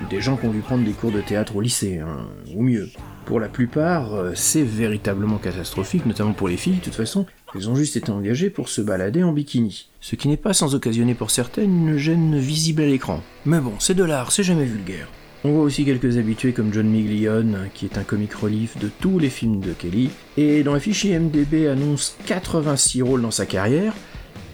des 0.09 0.21
gens 0.21 0.37
qui 0.37 0.45
ont 0.45 0.51
dû 0.51 0.61
prendre 0.61 0.85
des 0.85 0.93
cours 0.93 1.11
de 1.11 1.19
théâtre 1.19 1.57
au 1.57 1.59
lycée, 1.61 1.99
hein, 1.99 2.29
ou 2.55 2.63
mieux. 2.63 2.89
Pour 3.25 3.41
la 3.41 3.49
plupart, 3.49 4.13
euh, 4.13 4.31
c'est 4.33 4.63
véritablement 4.63 5.37
catastrophique, 5.37 6.05
notamment 6.05 6.31
pour 6.31 6.47
les 6.47 6.55
filles, 6.55 6.77
de 6.77 6.85
toute 6.85 6.95
façon, 6.95 7.25
elles 7.53 7.69
ont 7.69 7.75
juste 7.75 7.97
été 7.97 8.11
engagées 8.11 8.49
pour 8.49 8.69
se 8.69 8.79
balader 8.79 9.23
en 9.23 9.33
bikini. 9.33 9.89
Ce 9.99 10.15
qui 10.15 10.29
n'est 10.29 10.37
pas 10.37 10.53
sans 10.53 10.73
occasionner 10.73 11.15
pour 11.15 11.31
certaines 11.31 11.89
une 11.89 11.97
gêne 11.97 12.37
visible 12.37 12.83
à 12.83 12.85
l'écran. 12.85 13.21
Mais 13.45 13.59
bon, 13.59 13.73
c'est 13.79 13.93
de 13.93 14.05
l'art, 14.05 14.31
c'est 14.31 14.43
jamais 14.43 14.63
vulgaire. 14.63 15.09
On 15.45 15.51
voit 15.51 15.63
aussi 15.63 15.85
quelques 15.85 16.17
habitués 16.17 16.53
comme 16.53 16.73
John 16.73 16.87
Miglione, 16.87 17.69
qui 17.75 17.85
est 17.85 17.99
un 17.99 18.03
comic 18.03 18.33
relief 18.33 18.79
de 18.79 18.89
tous 18.89 19.19
les 19.19 19.29
films 19.29 19.59
de 19.59 19.73
Kelly, 19.73 20.09
et 20.37 20.63
dans 20.63 20.73
la 20.73 20.79
fichier 20.79 21.19
MDB 21.19 21.67
annonce 21.67 22.17
86 22.25 23.03
rôles 23.03 23.21
dans 23.21 23.29
sa 23.29 23.45
carrière, 23.45 23.93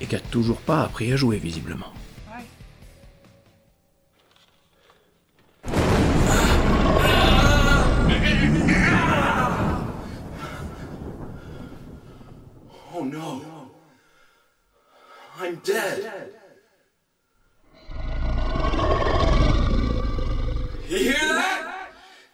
et 0.01 0.05
qui 0.05 0.17
a 0.17 0.19
toujours 0.19 0.57
pas 0.57 0.83
appris 0.83 1.13
à 1.13 1.15
jouer 1.15 1.37
visiblement. 1.37 1.85
Oh 12.93 13.05
no. 13.05 13.41
I'm 15.39 15.55
dead. 15.63 16.20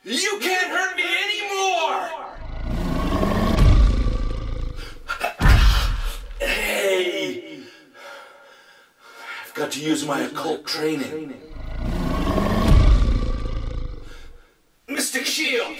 You 0.09 0.39
can't 0.39 0.69
hurt 0.69 0.95
me 0.95 1.03
anymore! 1.25 2.07
Hey! 6.39 7.59
I've 9.43 9.53
got 9.53 9.69
to 9.73 9.81
use 9.81 10.05
my 10.05 10.21
occult 10.21 10.65
training. 10.65 11.33
Mystic 14.87 15.25
Shield! 15.25 15.75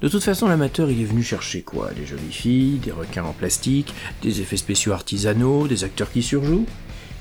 De 0.00 0.08
toute 0.08 0.24
façon, 0.24 0.48
l'amateur, 0.48 0.90
il 0.90 1.02
est 1.02 1.04
venu 1.04 1.22
chercher 1.22 1.60
quoi? 1.60 1.90
Des 1.90 2.06
jolies 2.06 2.32
filles, 2.32 2.78
des 2.78 2.90
requins 2.90 3.24
en 3.24 3.32
plastique, 3.32 3.94
des 4.22 4.40
effets 4.40 4.56
spéciaux 4.56 4.92
artisanaux, 4.92 5.68
des 5.68 5.84
acteurs 5.84 6.10
qui 6.10 6.22
surjouent 6.22 6.66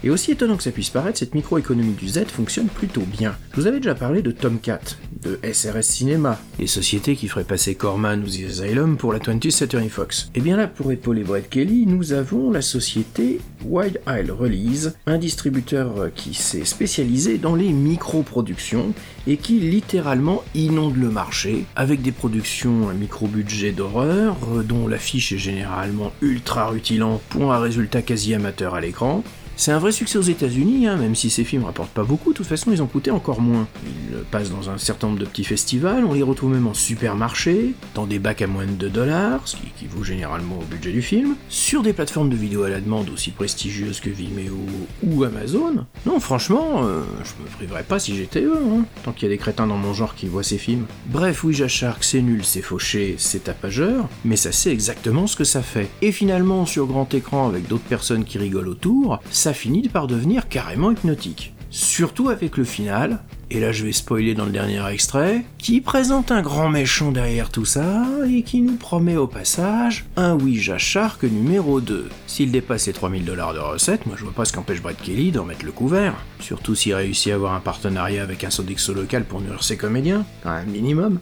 et 0.03 0.09
aussi 0.09 0.31
étonnant 0.31 0.57
que 0.57 0.63
ça 0.63 0.71
puisse 0.71 0.89
paraître, 0.89 1.19
cette 1.19 1.35
microéconomie 1.35 1.93
du 1.93 2.07
Z 2.07 2.25
fonctionne 2.25 2.67
plutôt 2.67 3.01
bien. 3.01 3.35
Je 3.51 3.61
vous 3.61 3.67
avais 3.67 3.79
déjà 3.79 3.95
parlé 3.95 4.21
de 4.21 4.31
Tomcat, 4.31 4.79
de 5.23 5.39
SRS 5.43 5.83
Cinéma, 5.83 6.39
les 6.59 6.67
sociétés 6.67 7.15
qui 7.15 7.27
feraient 7.27 7.43
passer 7.43 7.75
Corman 7.75 8.23
ou 8.23 8.27
The 8.27 8.49
Asylum 8.49 8.97
pour 8.97 9.13
la 9.13 9.19
20th 9.19 9.51
Century 9.51 9.89
Fox. 9.89 10.29
Et 10.35 10.41
bien 10.41 10.57
là, 10.57 10.67
pour 10.67 10.91
épauler 10.91 11.23
Brett 11.23 11.49
Kelly, 11.49 11.85
nous 11.85 12.13
avons 12.13 12.51
la 12.51 12.61
société 12.61 13.41
Wild 13.65 13.99
Isle 14.07 14.31
Release, 14.31 14.93
un 15.05 15.17
distributeur 15.17 16.09
qui 16.15 16.33
s'est 16.33 16.65
spécialisé 16.65 17.37
dans 17.37 17.55
les 17.55 17.69
micro-productions 17.69 18.93
et 19.27 19.37
qui 19.37 19.59
littéralement 19.59 20.43
inonde 20.55 20.97
le 20.97 21.09
marché 21.09 21.65
avec 21.75 22.01
des 22.01 22.11
productions 22.11 22.89
à 22.89 22.93
micro-budget 22.93 23.71
d'horreur, 23.71 24.37
dont 24.63 24.87
l'affiche 24.87 25.33
est 25.33 25.37
généralement 25.37 26.11
ultra 26.21 26.67
rutilant 26.67 27.21
pour 27.29 27.53
un 27.53 27.59
résultat 27.59 28.01
quasi 28.01 28.33
amateur 28.33 28.75
à 28.75 28.81
l'écran, 28.81 29.23
c'est 29.59 29.73
un 29.73 29.77
vrai 29.77 29.91
succès 29.91 30.17
aux 30.17 30.21
États-Unis, 30.21 30.87
hein, 30.87 30.95
même 30.95 31.15
si 31.15 31.29
ces 31.29 31.43
films 31.43 31.65
rapportent 31.65 31.91
pas 31.91 32.05
beaucoup, 32.05 32.31
de 32.31 32.37
toute 32.37 32.47
façon 32.47 32.71
ils 32.71 32.81
ont 32.81 32.87
coûté 32.87 33.11
encore 33.11 33.41
moins. 33.41 33.67
Ils 33.85 34.15
passent 34.31 34.51
dans 34.51 34.69
un 34.69 34.77
certain 34.77 35.07
nombre 35.07 35.19
de 35.19 35.25
petits 35.25 35.43
festivals, 35.43 36.05
on 36.05 36.13
les 36.13 36.23
retrouve 36.23 36.51
même 36.53 36.65
en 36.65 36.73
supermarché, 36.73 37.73
dans 37.93 38.07
des 38.07 38.19
bacs 38.19 38.41
à 38.41 38.47
moins 38.47 38.65
de 38.65 38.71
2 38.71 38.89
dollars, 38.89 39.41
ce 39.43 39.57
qui 39.57 39.63
équivaut 39.75 40.05
généralement 40.05 40.59
au 40.59 40.63
budget 40.63 40.93
du 40.93 41.01
film, 41.01 41.35
sur 41.49 41.83
des 41.83 41.91
plateformes 41.91 42.29
de 42.29 42.37
vidéo 42.37 42.63
à 42.63 42.69
la 42.69 42.79
demande 42.79 43.09
aussi 43.09 43.31
prestigieuses 43.31 43.99
que 43.99 44.09
Vimeo 44.09 44.55
ou 45.03 45.25
Amazon. 45.25 45.85
Non, 46.05 46.21
franchement, 46.21 46.85
euh, 46.85 47.01
je 47.25 47.43
me 47.43 47.49
priverais 47.49 47.83
pas 47.83 47.99
si 47.99 48.15
j'étais 48.15 48.41
eux, 48.41 48.61
hein, 48.65 48.85
tant 49.03 49.11
qu'il 49.11 49.23
y 49.23 49.25
a 49.25 49.35
des 49.35 49.37
crétins 49.37 49.67
dans 49.67 49.75
mon 49.75 49.93
genre 49.93 50.15
qui 50.15 50.27
voient 50.27 50.41
ces 50.41 50.57
films. 50.57 50.85
Bref, 51.07 51.43
Ouija 51.43 51.67
Shark, 51.67 52.05
c'est 52.05 52.21
nul, 52.21 52.45
c'est 52.45 52.61
fauché, 52.61 53.15
c'est 53.17 53.43
tapageur, 53.43 54.07
mais 54.23 54.37
ça 54.37 54.53
sait 54.53 54.71
exactement 54.71 55.27
ce 55.27 55.35
que 55.35 55.43
ça 55.43 55.61
fait. 55.61 55.89
Et 56.01 56.13
finalement, 56.13 56.65
sur 56.65 56.87
grand 56.87 57.13
écran 57.13 57.49
avec 57.49 57.67
d'autres 57.67 57.83
personnes 57.83 58.23
qui 58.23 58.37
rigolent 58.37 58.69
autour, 58.69 59.19
ça 59.31 59.48
finit 59.53 59.89
par 59.89 60.07
devenir 60.07 60.47
carrément 60.47 60.91
hypnotique. 60.91 61.53
Surtout 61.71 62.29
avec 62.29 62.57
le 62.57 62.63
final, 62.63 63.19
et 63.51 63.59
là 63.59 63.71
je 63.71 63.85
vais 63.85 63.91
spoiler 63.91 64.33
dans 64.33 64.45
le 64.45 64.51
dernier 64.51 64.83
extrait, 64.91 65.45
qui 65.59 65.81
présente 65.81 66.31
un 66.31 66.41
grand 66.41 66.67
méchant 66.67 67.11
derrière 67.11 67.51
tout 67.51 67.65
ça, 67.65 68.07
et 68.27 68.41
qui 68.41 68.61
nous 68.61 68.75
promet 68.75 69.17
au 69.17 69.27
passage 69.27 70.05
un 70.15 70.35
Ouija 70.35 70.79
Shark 70.79 71.21
numéro 71.23 71.79
2. 71.79 72.09
S'il 72.25 72.51
dépasse 72.51 72.87
les 72.87 72.93
3000 72.93 73.23
dollars 73.23 73.53
de 73.53 73.59
recettes, 73.59 74.07
moi 74.07 74.15
je 74.17 74.23
vois 74.23 74.33
pas 74.33 74.45
ce 74.45 74.53
qu'empêche 74.53 74.81
Brett 74.81 74.99
Kelly 74.99 75.31
d'en 75.31 75.45
mettre 75.45 75.63
le 75.63 75.71
couvert. 75.71 76.15
Surtout 76.39 76.73
s'il 76.73 76.95
réussit 76.95 77.31
à 77.31 77.35
avoir 77.35 77.53
un 77.53 77.59
partenariat 77.59 78.23
avec 78.23 78.43
un 78.43 78.49
Sodexo 78.49 78.95
local 78.95 79.25
pour 79.25 79.39
nourrir 79.39 79.63
ses 79.63 79.77
comédiens, 79.77 80.25
un 80.45 80.63
minimum. 80.63 81.19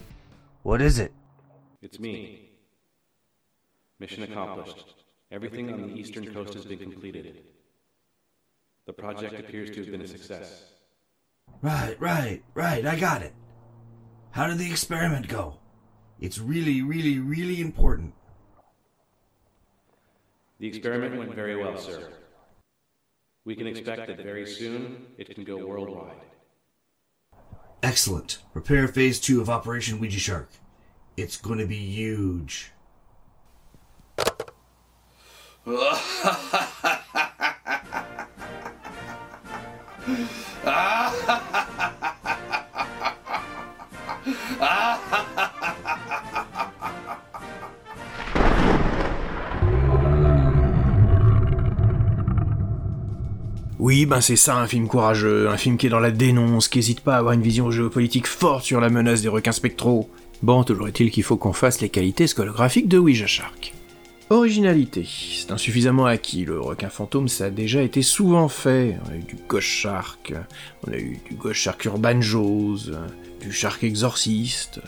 What 0.64 0.80
is 0.80 1.02
it? 1.02 1.12
It's 1.84 2.00
me. 2.00 2.48
Mission 4.00 4.24
accomplished. 4.24 4.86
Everything 5.30 5.74
on 5.74 5.88
the 5.88 6.00
eastern 6.00 6.26
coast 6.34 6.56
has 6.56 6.66
been 6.66 6.80
completed. 6.80 7.57
The 8.88 8.94
project 8.94 9.38
appears 9.38 9.70
to 9.72 9.82
have 9.82 9.92
been 9.92 10.02
a 10.02 10.08
success. 10.08 10.64
Right, 11.62 11.98
right, 12.00 12.42
right, 12.54 12.86
I 12.86 12.96
got 12.98 13.22
it. 13.22 13.34
How 14.32 14.48
did 14.48 14.60
the 14.60 14.72
experiment 14.72 15.28
go? 15.28 15.58
It's 16.22 16.40
really, 16.40 16.82
really, 16.82 17.20
really 17.20 17.60
important. 17.60 18.14
The 20.60 20.68
experiment 20.68 21.18
went 21.18 21.36
very 21.36 21.58
well, 21.58 21.78
sir. 21.78 22.14
We 23.44 23.56
can 23.56 23.68
expect 23.68 24.08
that 24.08 24.18
very 24.18 24.46
soon 24.46 25.06
it 25.18 25.36
can 25.36 25.44
go 25.44 25.66
worldwide. 25.66 26.16
Excellent. 27.84 28.40
Prepare 28.54 28.88
phase 28.88 29.20
two 29.20 29.42
of 29.42 29.50
Operation 29.50 30.00
Ouija 30.00 30.20
Shark. 30.20 30.50
It's 31.18 31.36
going 31.36 31.60
to 31.60 31.68
be 31.68 31.76
huge. 31.76 32.72
Oui, 53.80 54.06
ben 54.06 54.20
c'est 54.20 54.36
ça 54.36 54.58
un 54.58 54.68
film 54.68 54.88
courageux, 54.88 55.48
un 55.48 55.56
film 55.56 55.78
qui 55.78 55.88
est 55.88 55.90
dans 55.90 56.02
la 56.02 56.12
dénonce, 56.12 56.68
qui 56.68 56.80
hésite 56.80 57.00
pas 57.00 57.16
à 57.16 57.20
avoir 57.20 57.34
une 57.34 57.42
vision 57.42 57.72
géopolitique 57.72 58.28
forte 58.28 58.66
sur 58.66 58.82
la 58.82 58.90
menace 58.90 59.22
des 59.22 59.30
requins 59.30 59.54
spectraux. 59.54 60.10
Bon, 60.42 60.66
toujours 60.66 60.90
est-il 60.90 61.10
qu'il 61.10 61.24
faut 61.24 61.38
qu'on 61.38 61.54
fasse 61.54 61.80
les 61.80 61.88
qualités 61.88 62.28
scolographiques 62.28 62.90
de 62.90 62.98
Ouija 62.98 63.28
Shark. 63.28 63.77
Originalité. 64.30 65.08
C'est 65.08 65.52
insuffisamment 65.52 66.06
acquis, 66.06 66.44
le 66.44 66.60
requin 66.60 66.90
fantôme, 66.90 67.30
ça 67.30 67.46
a 67.46 67.50
déjà 67.50 67.82
été 67.82 68.02
souvent 68.02 68.50
fait. 68.50 68.98
On 69.06 69.12
a 69.12 69.16
eu 69.16 69.24
du 69.24 69.38
Ghost 69.48 69.68
Shark, 69.68 70.34
on 70.86 70.92
a 70.92 70.98
eu 70.98 71.18
du 71.30 71.36
Ghost 71.36 71.62
Shark 71.62 71.86
Urban 71.86 72.20
Jaws, 72.20 72.92
du 73.40 73.54
Shark 73.54 73.84
Exorcist. 73.86 74.82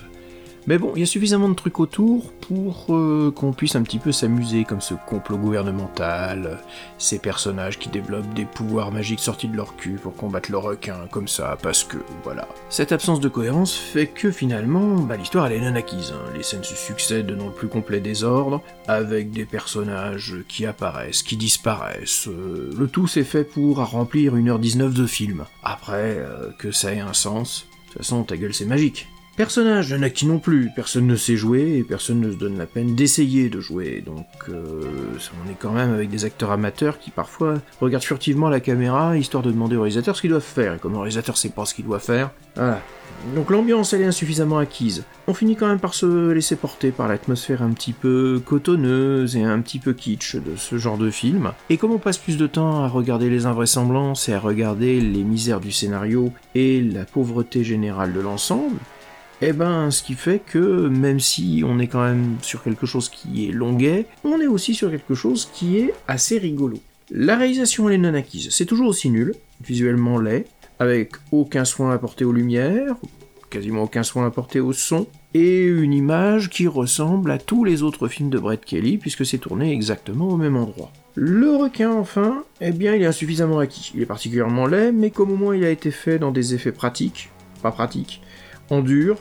Mais 0.69 0.77
bon, 0.77 0.91
il 0.95 0.99
y 0.99 1.03
a 1.03 1.07
suffisamment 1.07 1.49
de 1.49 1.55
trucs 1.55 1.79
autour 1.79 2.31
pour 2.31 2.93
euh, 2.95 3.33
qu'on 3.35 3.53
puisse 3.53 3.75
un 3.75 3.81
petit 3.81 3.97
peu 3.97 4.11
s'amuser, 4.11 4.65
comme 4.65 4.81
ce 4.81 4.93
complot 4.93 5.39
gouvernemental, 5.39 6.59
ces 6.99 7.17
personnages 7.17 7.79
qui 7.79 7.89
développent 7.89 8.31
des 8.35 8.45
pouvoirs 8.45 8.91
magiques 8.91 9.19
sortis 9.19 9.47
de 9.47 9.57
leur 9.57 9.75
cul 9.77 9.93
pour 9.93 10.15
combattre 10.15 10.51
le 10.51 10.59
requin, 10.59 11.07
comme 11.09 11.27
ça, 11.27 11.57
parce 11.63 11.83
que, 11.83 11.97
voilà. 12.23 12.47
Cette 12.69 12.91
absence 12.91 13.19
de 13.19 13.29
cohérence 13.29 13.73
fait 13.75 14.05
que 14.05 14.29
finalement, 14.29 14.97
bah, 14.97 15.17
l'histoire 15.17 15.47
elle 15.47 15.53
est 15.53 15.71
non 15.71 15.75
acquise. 15.75 16.13
hein. 16.15 16.31
Les 16.35 16.43
scènes 16.43 16.63
se 16.63 16.75
succèdent 16.75 17.35
dans 17.35 17.47
le 17.47 17.51
plus 17.51 17.67
complet 17.67 17.99
désordre, 17.99 18.61
avec 18.87 19.31
des 19.31 19.45
personnages 19.45 20.35
qui 20.47 20.67
apparaissent, 20.67 21.23
qui 21.23 21.35
disparaissent. 21.35 22.27
euh, 22.27 22.69
le 22.77 22.87
tout 22.87 23.07
c'est 23.07 23.23
fait 23.23 23.43
pour 23.43 23.77
remplir 23.77 24.35
1h19 24.35 24.93
de 24.93 25.07
film. 25.07 25.45
Après, 25.63 26.17
euh, 26.19 26.51
que 26.59 26.71
ça 26.71 26.93
ait 26.93 26.99
un 26.99 27.13
sens, 27.13 27.65
de 27.87 27.93
toute 27.93 27.97
façon, 28.03 28.21
ta 28.21 28.37
gueule 28.37 28.53
c'est 28.53 28.65
magique. 28.65 29.07
Personnages, 29.39 29.91
il 29.91 29.95
y 29.95 29.97
en 29.97 30.03
a 30.03 30.09
qui 30.09 30.25
non 30.25 30.37
plus, 30.37 30.69
personne 30.75 31.07
ne 31.07 31.15
sait 31.15 31.37
jouer 31.37 31.77
et 31.77 31.83
personne 31.83 32.19
ne 32.19 32.29
se 32.29 32.35
donne 32.35 32.57
la 32.57 32.65
peine 32.65 32.93
d'essayer 32.93 33.47
de 33.47 33.61
jouer, 33.61 34.03
donc 34.05 34.25
euh, 34.49 34.81
on 34.83 35.49
est 35.49 35.55
quand 35.57 35.71
même 35.71 35.93
avec 35.93 36.09
des 36.09 36.25
acteurs 36.25 36.51
amateurs 36.51 36.99
qui 36.99 37.09
parfois 37.09 37.53
regardent 37.79 38.03
furtivement 38.03 38.49
la 38.49 38.59
caméra 38.59 39.15
histoire 39.15 39.41
de 39.41 39.49
demander 39.49 39.77
au 39.77 39.83
réalisateur 39.83 40.17
ce 40.17 40.19
qu'ils 40.19 40.31
doivent 40.31 40.41
faire, 40.41 40.73
et 40.73 40.77
comme 40.77 40.91
le 40.91 40.97
réalisateur 40.97 41.37
sait 41.37 41.51
pas 41.51 41.63
ce 41.63 41.73
qu'il 41.73 41.85
doit 41.85 41.99
faire, 41.99 42.31
voilà. 42.57 42.81
Donc 43.33 43.49
l'ambiance 43.49 43.93
elle 43.93 44.01
est 44.01 44.07
insuffisamment 44.07 44.57
acquise. 44.57 45.05
On 45.27 45.33
finit 45.33 45.55
quand 45.55 45.67
même 45.67 45.79
par 45.79 45.93
se 45.93 46.31
laisser 46.31 46.57
porter 46.57 46.91
par 46.91 47.07
l'atmosphère 47.07 47.61
un 47.61 47.71
petit 47.71 47.93
peu 47.93 48.41
cotonneuse 48.45 49.37
et 49.37 49.43
un 49.43 49.61
petit 49.61 49.79
peu 49.79 49.93
kitsch 49.93 50.35
de 50.35 50.57
ce 50.57 50.77
genre 50.77 50.97
de 50.97 51.09
film. 51.09 51.53
Et 51.69 51.77
comme 51.77 51.91
on 51.91 51.97
passe 51.97 52.17
plus 52.17 52.35
de 52.35 52.47
temps 52.47 52.83
à 52.83 52.89
regarder 52.89 53.29
les 53.29 53.45
invraisemblances 53.45 54.27
et 54.27 54.33
à 54.33 54.39
regarder 54.39 54.99
les 54.99 55.23
misères 55.23 55.61
du 55.61 55.71
scénario 55.71 56.33
et 56.55 56.81
la 56.81 57.05
pauvreté 57.05 57.63
générale 57.63 58.11
de 58.11 58.19
l'ensemble, 58.19 58.75
eh 59.41 59.53
ben, 59.53 59.89
ce 59.91 60.03
qui 60.03 60.13
fait 60.13 60.39
que 60.39 60.87
même 60.87 61.19
si 61.19 61.63
on 61.65 61.79
est 61.79 61.87
quand 61.87 62.03
même 62.03 62.35
sur 62.41 62.63
quelque 62.63 62.85
chose 62.85 63.09
qui 63.09 63.47
est 63.47 63.51
longuet, 63.51 64.05
on 64.23 64.39
est 64.39 64.47
aussi 64.47 64.73
sur 64.73 64.91
quelque 64.91 65.15
chose 65.15 65.49
qui 65.53 65.77
est 65.77 65.93
assez 66.07 66.37
rigolo. 66.37 66.77
La 67.09 67.37
réalisation 67.37 67.87
elle 67.87 67.95
est 67.95 67.97
non 67.99 68.13
acquise, 68.13 68.49
c'est 68.51 68.65
toujours 68.65 68.89
aussi 68.89 69.09
nul, 69.09 69.33
visuellement 69.61 70.19
laid, 70.19 70.45
avec 70.79 71.13
aucun 71.31 71.65
soin 71.65 71.91
apporté 71.91 72.25
aux 72.25 72.31
lumières, 72.31 72.95
quasiment 73.49 73.83
aucun 73.83 74.03
soin 74.03 74.27
apporté 74.27 74.59
au 74.59 74.73
son, 74.73 75.07
et 75.33 75.63
une 75.63 75.93
image 75.93 76.49
qui 76.49 76.67
ressemble 76.67 77.31
à 77.31 77.37
tous 77.37 77.63
les 77.63 77.83
autres 77.83 78.07
films 78.07 78.29
de 78.29 78.39
Brett 78.39 78.63
Kelly, 78.63 78.97
puisque 78.97 79.25
c'est 79.25 79.37
tourné 79.37 79.71
exactement 79.71 80.29
au 80.29 80.37
même 80.37 80.55
endroit. 80.55 80.91
Le 81.15 81.55
requin, 81.55 81.91
enfin, 81.91 82.43
eh 82.61 82.71
bien, 82.71 82.95
il 82.95 83.01
est 83.01 83.07
insuffisamment 83.07 83.59
acquis. 83.59 83.91
Il 83.93 84.01
est 84.01 84.05
particulièrement 84.05 84.67
laid, 84.67 84.91
mais 84.91 85.11
comme 85.11 85.31
au 85.31 85.35
moins 85.35 85.55
il 85.55 85.63
a 85.63 85.69
été 85.69 85.91
fait 85.91 86.19
dans 86.19 86.31
des 86.31 86.53
effets 86.53 86.71
pratiques, 86.71 87.29
pas 87.61 87.71
pratiques, 87.71 88.21
en 88.69 88.81
dur, 88.81 89.17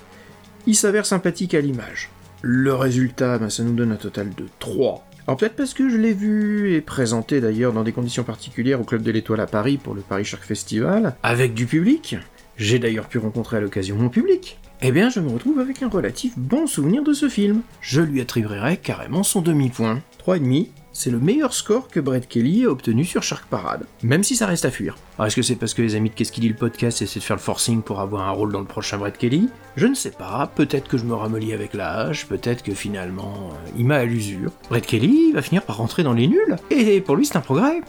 il 0.67 0.75
s'avère 0.75 1.07
sympathique 1.07 1.55
à 1.55 1.61
l'image. 1.61 2.11
Le 2.43 2.75
résultat, 2.75 3.39
ben, 3.39 3.51
ça 3.51 3.63
nous 3.63 3.75
donne 3.75 3.93
un 3.93 3.97
total 3.97 4.31
de 4.37 4.47
3 4.59 5.05
alors 5.27 5.37
peut-être 5.37 5.57
parce 5.57 5.75
que 5.75 5.91
je 5.91 5.99
l'ai 5.99 6.15
vu 6.15 6.73
et 6.73 6.81
présenté 6.81 7.43
d'ailleurs 7.43 7.75
dans 7.75 7.85
des 7.85 7.93
conditions 7.93 8.25
particulières 8.25 8.81
au 8.81 8.85
Club 8.85 9.03
de 9.03 9.11
l'Étoile 9.11 9.41
à 9.41 9.47
Paris 9.47 9.77
pour 9.77 9.95
le 9.95 10.01
Paris 10.01 10.25
Shark 10.25 10.43
Festival, 10.43 11.17
avec 11.23 11.53
du 11.53 11.67
public, 11.67 12.17
j'ai 12.57 12.79
d'ailleurs 12.79 13.09
pu 13.09 13.19
rencontrer 13.19 13.59
à 13.59 13.61
l'occasion 13.61 13.97
mon 13.97 14.09
public, 14.09 14.59
eh 14.81 14.91
bien 14.91 15.11
je 15.11 15.21
me 15.21 15.29
retrouve 15.29 15.59
avec 15.59 15.83
un 15.83 15.91
relatif 15.91 16.33
bon 16.39 16.67
souvenir 16.67 17.03
de 17.03 17.13
ce 17.13 17.29
film. 17.29 17.61
Je 17.83 18.01
lui 18.01 18.23
attribuerai 18.23 18.79
carrément 18.79 19.23
son 19.23 19.43
demi-point. 19.43 20.01
3,5, 20.27 20.69
c'est 20.99 21.11
le 21.11 21.21
meilleur 21.21 21.55
score 21.55 21.87
que 21.87 22.01
Brett 22.01 22.27
Kelly 22.27 22.65
a 22.65 22.71
obtenu 22.71 23.05
sur 23.05 23.23
Shark 23.23 23.45
Parade, 23.49 23.87
même 24.03 24.25
si 24.25 24.35
ça 24.35 24.47
reste 24.47 24.65
à 24.65 24.73
fuir. 24.73 24.97
Alors 25.17 25.29
est-ce 25.29 25.37
que 25.37 25.43
c'est 25.43 25.55
parce 25.55 25.73
que 25.73 25.81
les 25.81 25.95
amis 25.95 26.11
de 26.11 26.15
Qu'est-ce 26.17 26.33
qu'il 26.33 26.43
dit 26.43 26.49
le 26.49 26.57
podcast 26.57 27.01
essaient 27.01 27.21
de 27.21 27.25
faire 27.25 27.37
le 27.37 27.43
forcing 27.43 27.83
pour 27.83 28.01
avoir 28.01 28.29
un 28.29 28.33
rôle 28.33 28.51
dans 28.51 28.59
le 28.59 28.67
prochain 28.67 28.99
Brett 28.99 29.17
Kelly? 29.17 29.49
Je 29.77 29.87
ne 29.87 29.95
sais 29.95 30.11
pas, 30.11 30.51
peut-être 30.53 30.89
que 30.89 30.99
je 30.99 31.05
me 31.05 31.15
ramollis 31.15 31.53
avec 31.53 31.75
l'âge, 31.75 32.27
peut-être 32.27 32.65
que 32.65 32.75
finalement 32.75 33.51
euh, 33.53 33.71
il 33.79 33.85
m'a 33.85 33.99
à 33.99 34.05
l'usure. 34.05 34.51
Brett 34.71 34.85
Kelly 34.85 35.31
va 35.31 35.41
finir 35.41 35.63
par 35.63 35.77
rentrer 35.77 36.03
dans 36.03 36.15
les 36.15 36.27
nuls, 36.27 36.57
et 36.71 37.01
pour 37.01 37.15
lui 37.15 37.25
c'est 37.25 37.37
un 37.37 37.43
progrès. 37.43 37.81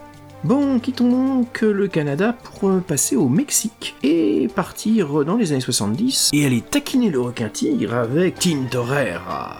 Bon, 0.43 0.79
quittons 0.79 1.09
donc 1.09 1.61
le 1.61 1.87
Canada 1.87 2.33
pour 2.43 2.69
euh, 2.69 2.79
passer 2.79 3.15
au 3.15 3.27
Mexique 3.27 3.95
et 4.03 4.47
partir 4.53 5.25
dans 5.25 5.35
les 5.35 5.51
années 5.51 5.61
70 5.61 6.29
et 6.31 6.45
aller 6.45 6.61
taquiner 6.61 7.09
le 7.09 7.21
requin 7.21 7.49
tigre 7.49 7.95
avec 7.95 8.37
Tintorera, 8.37 9.57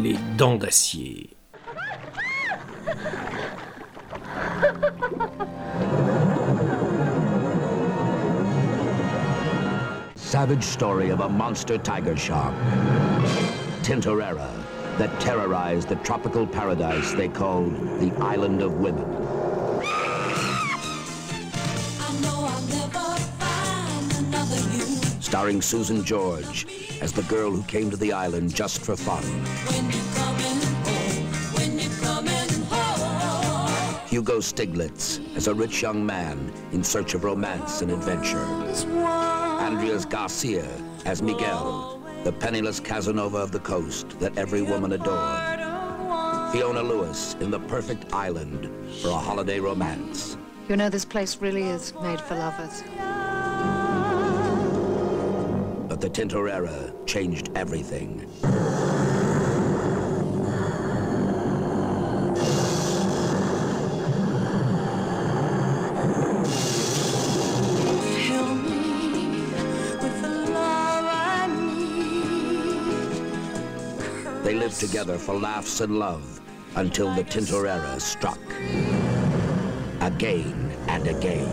les 0.00 0.14
dents 0.38 0.54
d'acier. 0.54 1.30
Savage 10.34 10.64
story 10.64 11.10
of 11.10 11.20
a 11.20 11.28
monster 11.28 11.78
tiger 11.78 12.16
shark, 12.16 12.52
Tintorera, 13.84 14.50
that 14.98 15.20
terrorized 15.20 15.88
the 15.88 15.94
tropical 15.94 16.44
paradise 16.44 17.12
they 17.12 17.28
called 17.28 17.72
the 18.00 18.12
Island 18.18 18.60
of 18.60 18.72
Women. 18.72 19.06
Starring 25.22 25.62
Susan 25.62 26.02
George 26.02 26.66
as 27.00 27.12
the 27.12 27.22
girl 27.28 27.52
who 27.52 27.62
came 27.62 27.88
to 27.88 27.96
the 27.96 28.12
island 28.12 28.52
just 28.52 28.80
for 28.84 28.96
fun. 28.96 29.22
Hugo 34.08 34.40
Stiglitz 34.40 35.20
as 35.36 35.46
a 35.46 35.54
rich 35.54 35.80
young 35.80 36.04
man 36.04 36.52
in 36.72 36.82
search 36.82 37.14
of 37.14 37.22
romance 37.22 37.82
and 37.82 37.92
adventure. 37.92 38.44
Andreas 39.94 40.12
Garcia 40.12 40.68
as 41.04 41.22
Miguel, 41.22 42.02
the 42.24 42.32
penniless 42.32 42.80
Casanova 42.80 43.36
of 43.36 43.52
the 43.52 43.60
coast 43.60 44.18
that 44.18 44.36
every 44.36 44.60
woman 44.60 44.90
adored. 44.90 45.60
Fiona 46.50 46.82
Lewis 46.82 47.36
in 47.38 47.48
the 47.48 47.60
perfect 47.60 48.12
island 48.12 48.68
for 49.00 49.10
a 49.10 49.16
holiday 49.16 49.60
romance. 49.60 50.36
You 50.68 50.74
know, 50.74 50.88
this 50.88 51.04
place 51.04 51.36
really 51.36 51.62
is 51.62 51.94
made 52.02 52.20
for 52.20 52.34
lovers. 52.34 52.82
But 55.88 56.00
the 56.00 56.10
Tintorera 56.10 56.92
changed 57.06 57.50
everything. 57.54 58.28
Lived 74.64 74.80
together 74.80 75.18
for 75.18 75.38
laughs 75.38 75.82
and 75.82 75.98
love 75.98 76.40
until 76.76 77.14
the 77.14 77.22
Tintorera 77.22 78.00
struck. 78.00 78.40
Again 80.00 80.72
and 80.88 81.06
again. 81.06 81.50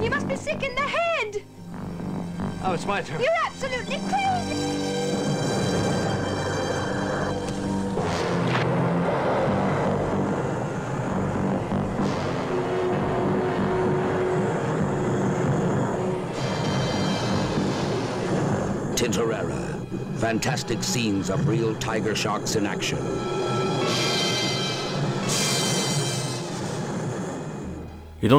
You 0.00 0.10
must 0.10 0.28
be 0.28 0.36
sick 0.36 0.62
in 0.62 0.76
the 0.76 0.80
head! 0.82 1.42
Oh, 2.62 2.72
it's 2.72 2.86
my 2.86 3.02
turn. 3.02 3.20
You're 3.20 3.41
Fantastic 20.32 20.82
scenes 20.82 21.30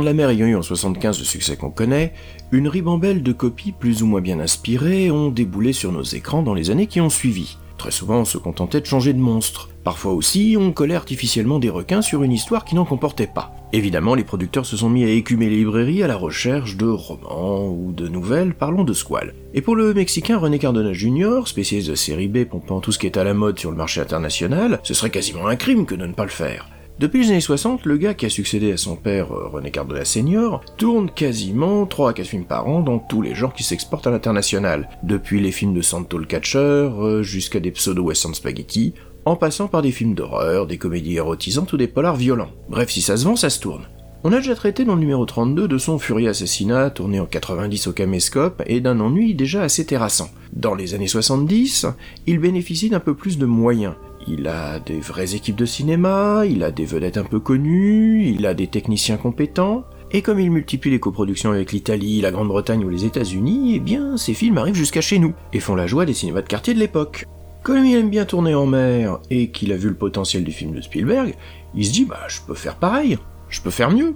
de 0.01 0.05
la 0.05 0.13
Mer 0.13 0.29
ayant 0.31 0.47
eu 0.47 0.55
en 0.55 0.63
75 0.63 1.19
le 1.19 1.23
succès 1.23 1.55
qu'on 1.55 1.69
connaît, 1.69 2.13
une 2.51 2.67
ribambelle 2.67 3.21
de 3.21 3.31
copies 3.31 3.73
plus 3.73 4.01
ou 4.01 4.07
moins 4.07 4.21
bien 4.21 4.39
inspirées 4.39 5.11
ont 5.11 5.29
déboulé 5.29 5.71
sur 5.71 5.91
nos 5.91 6.01
écrans 6.01 6.41
dans 6.41 6.55
les 6.55 6.71
années 6.71 6.87
qui 6.87 6.99
ont 6.99 7.11
suivi. 7.11 7.57
Très 7.83 7.91
souvent, 7.91 8.19
on 8.19 8.25
se 8.25 8.37
contentait 8.37 8.79
de 8.79 8.85
changer 8.85 9.11
de 9.11 9.19
monstre. 9.19 9.67
Parfois 9.83 10.13
aussi, 10.13 10.55
on 10.57 10.71
collait 10.71 10.95
artificiellement 10.95 11.59
des 11.59 11.69
requins 11.69 12.01
sur 12.01 12.23
une 12.23 12.31
histoire 12.31 12.63
qui 12.63 12.75
n'en 12.75 12.85
comportait 12.85 13.27
pas. 13.27 13.53
Évidemment, 13.73 14.15
les 14.15 14.23
producteurs 14.23 14.65
se 14.65 14.77
sont 14.77 14.89
mis 14.89 15.03
à 15.03 15.09
écumer 15.09 15.49
les 15.49 15.57
librairies 15.57 16.01
à 16.01 16.07
la 16.07 16.15
recherche 16.15 16.77
de 16.77 16.87
romans 16.87 17.67
ou 17.67 17.91
de 17.91 18.07
nouvelles 18.07 18.53
parlant 18.53 18.85
de 18.85 18.93
squales. 18.93 19.33
Et 19.53 19.59
pour 19.59 19.75
le 19.75 19.93
Mexicain 19.93 20.37
René 20.37 20.59
Cardona 20.59 20.93
Jr., 20.93 21.41
spécialiste 21.45 21.89
de 21.89 21.95
série 21.95 22.29
B 22.29 22.45
pompant 22.45 22.79
tout 22.79 22.93
ce 22.93 22.99
qui 22.99 23.05
est 23.05 23.17
à 23.17 23.25
la 23.25 23.33
mode 23.33 23.59
sur 23.59 23.69
le 23.69 23.75
marché 23.75 23.99
international, 23.99 24.79
ce 24.83 24.93
serait 24.93 25.09
quasiment 25.09 25.47
un 25.47 25.57
crime 25.57 25.85
que 25.85 25.95
de 25.95 26.05
ne 26.05 26.13
pas 26.13 26.23
le 26.23 26.29
faire. 26.29 26.69
Depuis 26.99 27.23
les 27.23 27.31
années 27.31 27.41
60, 27.41 27.85
le 27.85 27.97
gars 27.97 28.13
qui 28.13 28.27
a 28.27 28.29
succédé 28.29 28.71
à 28.71 28.77
son 28.77 28.95
père, 28.95 29.33
euh, 29.33 29.47
René 29.47 29.71
Cardona 29.71 30.05
Senior, 30.05 30.63
tourne 30.77 31.09
quasiment 31.09 31.87
3 31.87 32.11
à 32.11 32.13
4 32.13 32.27
films 32.27 32.45
par 32.45 32.67
an 32.67 32.81
dans 32.81 32.99
tous 32.99 33.23
les 33.23 33.33
genres 33.33 33.53
qui 33.53 33.63
s'exportent 33.63 34.05
à 34.05 34.11
l'international, 34.11 34.87
depuis 35.01 35.41
les 35.41 35.51
films 35.51 35.73
de 35.73 35.81
Santo 35.81 36.19
le 36.19 36.25
Catcher 36.25 36.59
euh, 36.59 37.23
jusqu'à 37.23 37.59
des 37.59 37.71
pseudo-western 37.71 38.35
spaghetti, 38.35 38.93
en 39.25 39.35
passant 39.35 39.67
par 39.67 39.81
des 39.81 39.91
films 39.91 40.13
d'horreur, 40.13 40.67
des 40.67 40.77
comédies 40.77 41.15
érotisantes 41.15 41.73
ou 41.73 41.77
des 41.77 41.87
polars 41.87 42.15
violents. 42.15 42.51
Bref, 42.69 42.91
si 42.91 43.01
ça 43.01 43.17
se 43.17 43.25
vend, 43.25 43.35
ça 43.35 43.49
se 43.49 43.59
tourne. 43.59 43.87
On 44.23 44.31
a 44.31 44.37
déjà 44.37 44.55
traité 44.55 44.85
dans 44.85 44.93
le 44.93 45.01
numéro 45.01 45.25
32 45.25 45.67
de 45.67 45.77
son 45.77 45.99
Fury 45.99 46.27
Assassinat, 46.27 46.91
tourné 46.91 47.19
en 47.19 47.25
90 47.25 47.87
au 47.87 47.91
caméscope, 47.91 48.61
et 48.67 48.79
d'un 48.79 48.99
ennui 48.99 49.33
déjà 49.33 49.63
assez 49.63 49.85
terrassant. 49.85 50.29
Dans 50.53 50.75
les 50.75 50.93
années 50.93 51.07
70, 51.07 51.87
il 52.27 52.39
bénéficie 52.39 52.89
d'un 52.89 53.01
peu 53.01 53.15
plus 53.15 53.37
de 53.37 53.45
moyens. 53.45 53.95
Il 54.27 54.47
a 54.47 54.79
des 54.79 54.99
vraies 54.99 55.35
équipes 55.35 55.57
de 55.57 55.65
cinéma, 55.65 56.43
il 56.45 56.63
a 56.63 56.71
des 56.71 56.85
vedettes 56.85 57.17
un 57.17 57.25
peu 57.25 57.39
connues, 57.39 58.25
il 58.27 58.45
a 58.45 58.53
des 58.53 58.67
techniciens 58.67 59.17
compétents, 59.17 59.83
et 60.11 60.21
comme 60.21 60.39
il 60.39 60.49
multiplie 60.49 60.91
les 60.91 60.99
coproductions 60.99 61.51
avec 61.51 61.71
l'Italie, 61.71 62.21
la 62.21 62.31
Grande-Bretagne 62.31 62.85
ou 62.85 62.89
les 62.89 63.03
États-Unis, 63.03 63.73
eh 63.75 63.79
bien, 63.79 64.15
ces 64.15 64.33
films 64.33 64.57
arrivent 64.57 64.75
jusqu'à 64.75 65.01
chez 65.01 65.19
nous, 65.19 65.33
et 65.51 65.59
font 65.59 65.75
la 65.75 65.87
joie 65.87 66.05
des 66.05 66.13
cinémas 66.13 66.41
de 66.41 66.47
quartier 66.47 66.73
de 66.73 66.79
l'époque. 66.79 67.25
Comme 67.63 67.85
il 67.85 67.95
aime 67.95 68.09
bien 68.09 68.25
tourner 68.25 68.55
en 68.55 68.65
mer 68.65 69.19
et 69.29 69.49
qu'il 69.49 69.71
a 69.71 69.77
vu 69.77 69.87
le 69.87 69.95
potentiel 69.95 70.43
du 70.43 70.51
film 70.51 70.73
de 70.73 70.81
Spielberg, 70.81 71.33
il 71.75 71.85
se 71.85 71.93
dit 71.93 72.05
bah 72.05 72.19
je 72.27 72.39
peux 72.45 72.55
faire 72.55 72.75
pareil, 72.75 73.17
je 73.49 73.61
peux 73.61 73.71
faire 73.71 73.89
mieux. 73.89 74.15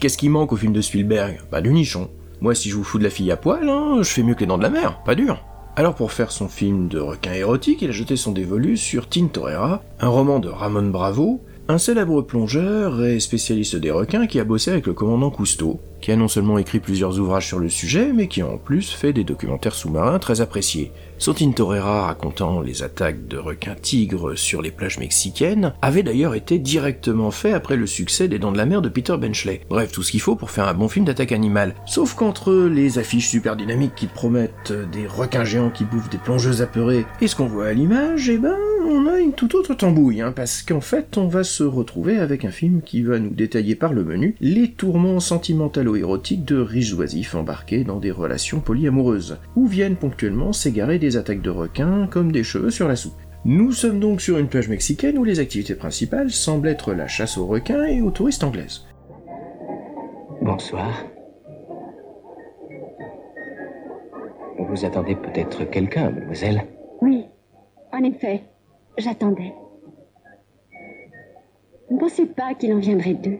Qu'est-ce 0.00 0.18
qui 0.18 0.28
manque 0.28 0.52
au 0.52 0.56
film 0.56 0.72
de 0.72 0.80
Spielberg? 0.80 1.40
Bah 1.52 1.60
du 1.60 1.72
nichon. 1.72 2.10
Moi 2.40 2.54
si 2.54 2.68
je 2.68 2.76
vous 2.76 2.82
fous 2.82 2.98
de 2.98 3.04
la 3.04 3.10
fille 3.10 3.30
à 3.30 3.36
poil, 3.36 3.68
hein, 3.68 3.98
je 4.00 4.10
fais 4.10 4.24
mieux 4.24 4.34
que 4.34 4.40
les 4.40 4.46
dents 4.46 4.58
de 4.58 4.64
la 4.64 4.70
mer, 4.70 5.02
pas 5.04 5.14
dur. 5.14 5.40
Alors 5.76 5.94
pour 5.94 6.12
faire 6.12 6.32
son 6.32 6.48
film 6.48 6.88
de 6.88 6.98
requin 6.98 7.32
érotique, 7.32 7.82
il 7.82 7.90
a 7.90 7.92
jeté 7.92 8.16
son 8.16 8.32
dévolu 8.32 8.76
sur 8.76 9.08
Tintorera, 9.08 9.82
un 10.00 10.08
roman 10.08 10.40
de 10.40 10.48
Ramon 10.48 10.90
Bravo, 10.90 11.40
un 11.68 11.78
célèbre 11.78 12.22
plongeur 12.22 13.04
et 13.04 13.20
spécialiste 13.20 13.76
des 13.76 13.92
requins 13.92 14.26
qui 14.26 14.40
a 14.40 14.44
bossé 14.44 14.72
avec 14.72 14.86
le 14.88 14.92
commandant 14.92 15.30
Cousteau, 15.30 15.78
qui 16.00 16.10
a 16.10 16.16
non 16.16 16.26
seulement 16.26 16.58
écrit 16.58 16.80
plusieurs 16.80 17.18
ouvrages 17.20 17.46
sur 17.46 17.60
le 17.60 17.68
sujet, 17.68 18.12
mais 18.12 18.26
qui 18.26 18.42
a 18.42 18.48
en 18.48 18.58
plus 18.58 18.90
fait 18.90 19.12
des 19.12 19.22
documentaires 19.22 19.76
sous-marins 19.76 20.18
très 20.18 20.40
appréciés. 20.40 20.90
Sotin 21.20 21.50
Torreira 21.50 22.06
racontant 22.06 22.62
les 22.62 22.82
attaques 22.82 23.28
de 23.28 23.36
requins 23.36 23.74
tigres 23.74 24.38
sur 24.38 24.62
les 24.62 24.70
plages 24.70 24.98
mexicaines 24.98 25.74
avait 25.82 26.02
d'ailleurs 26.02 26.34
été 26.34 26.58
directement 26.58 27.30
fait 27.30 27.52
après 27.52 27.76
le 27.76 27.86
succès 27.86 28.26
des 28.26 28.38
Dents 28.38 28.52
de 28.52 28.56
la 28.56 28.64
Mer 28.64 28.80
de 28.80 28.88
Peter 28.88 29.18
Benchley. 29.18 29.60
Bref, 29.68 29.92
tout 29.92 30.02
ce 30.02 30.12
qu'il 30.12 30.22
faut 30.22 30.34
pour 30.34 30.50
faire 30.50 30.66
un 30.66 30.72
bon 30.72 30.88
film 30.88 31.04
d'attaque 31.04 31.32
animale. 31.32 31.74
Sauf 31.84 32.14
qu'entre 32.14 32.54
les 32.54 32.98
affiches 32.98 33.28
super 33.28 33.54
dynamiques 33.56 33.94
qui 33.96 34.06
promettent 34.06 34.72
des 34.92 35.06
requins 35.06 35.44
géants 35.44 35.68
qui 35.68 35.84
bouffent 35.84 36.08
des 36.08 36.16
plongeuses 36.16 36.62
apeurées 36.62 37.04
et 37.20 37.26
ce 37.26 37.36
qu'on 37.36 37.48
voit 37.48 37.66
à 37.66 37.74
l'image, 37.74 38.30
eh 38.30 38.38
ben, 38.38 38.56
on 38.88 39.06
a 39.06 39.18
une 39.18 39.34
toute 39.34 39.54
autre 39.54 39.74
tambouille, 39.74 40.22
hein, 40.22 40.32
parce 40.34 40.62
qu'en 40.62 40.80
fait, 40.80 41.18
on 41.18 41.28
va 41.28 41.44
se 41.44 41.62
retrouver 41.62 42.18
avec 42.18 42.46
un 42.46 42.50
film 42.50 42.80
qui 42.80 43.02
va 43.02 43.18
nous 43.18 43.30
détailler 43.30 43.74
par 43.74 43.92
le 43.92 44.04
menu 44.04 44.36
les 44.40 44.70
tourments 44.72 45.20
sentimentalo-érotiques 45.20 46.46
de 46.46 46.56
riches 46.56 46.94
oisifs 46.94 47.34
embarqués 47.34 47.84
dans 47.84 47.98
des 47.98 48.10
relations 48.10 48.60
polyamoureuses, 48.60 49.36
où 49.54 49.66
viennent 49.66 49.96
ponctuellement 49.96 50.54
s'égarer 50.54 50.98
des 50.98 51.09
attaques 51.16 51.42
de 51.42 51.50
requins 51.50 52.06
comme 52.06 52.32
des 52.32 52.42
cheveux 52.42 52.70
sur 52.70 52.88
la 52.88 52.96
soupe. 52.96 53.18
Nous 53.44 53.72
sommes 53.72 54.00
donc 54.00 54.20
sur 54.20 54.38
une 54.38 54.48
plage 54.48 54.68
mexicaine 54.68 55.16
où 55.16 55.24
les 55.24 55.40
activités 55.40 55.74
principales 55.74 56.30
semblent 56.30 56.68
être 56.68 56.92
la 56.92 57.06
chasse 57.06 57.38
aux 57.38 57.46
requins 57.46 57.84
et 57.84 58.02
aux 58.02 58.10
touristes 58.10 58.44
anglaises. 58.44 58.86
Bonsoir. 60.42 61.04
Vous 64.58 64.84
attendez 64.84 65.16
peut-être 65.16 65.64
quelqu'un, 65.64 66.10
mademoiselle? 66.10 66.62
Oui, 67.00 67.26
en 67.92 68.04
effet. 68.04 68.42
J'attendais. 68.98 69.54
Ne 71.90 71.98
pensez 71.98 72.26
pas 72.26 72.54
qu'il 72.54 72.72
en 72.74 72.78
viendrait 72.78 73.14
deux? 73.14 73.38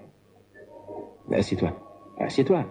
Assieds-toi. 1.31 1.73
Assieds-toi. 2.19 2.65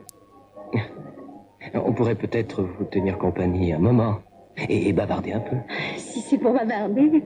On 1.73 1.93
pourrait 1.93 2.15
peut-être 2.15 2.63
vous 2.63 2.85
tenir 2.85 3.17
compagnie 3.17 3.71
un 3.73 3.79
moment 3.79 4.17
et, 4.67 4.91
bavarder 4.93 5.33
un 5.33 5.39
peu. 5.39 5.55
Si 5.97 6.21
c'est 6.21 6.37
pour 6.37 6.53
bavarder. 6.53 7.23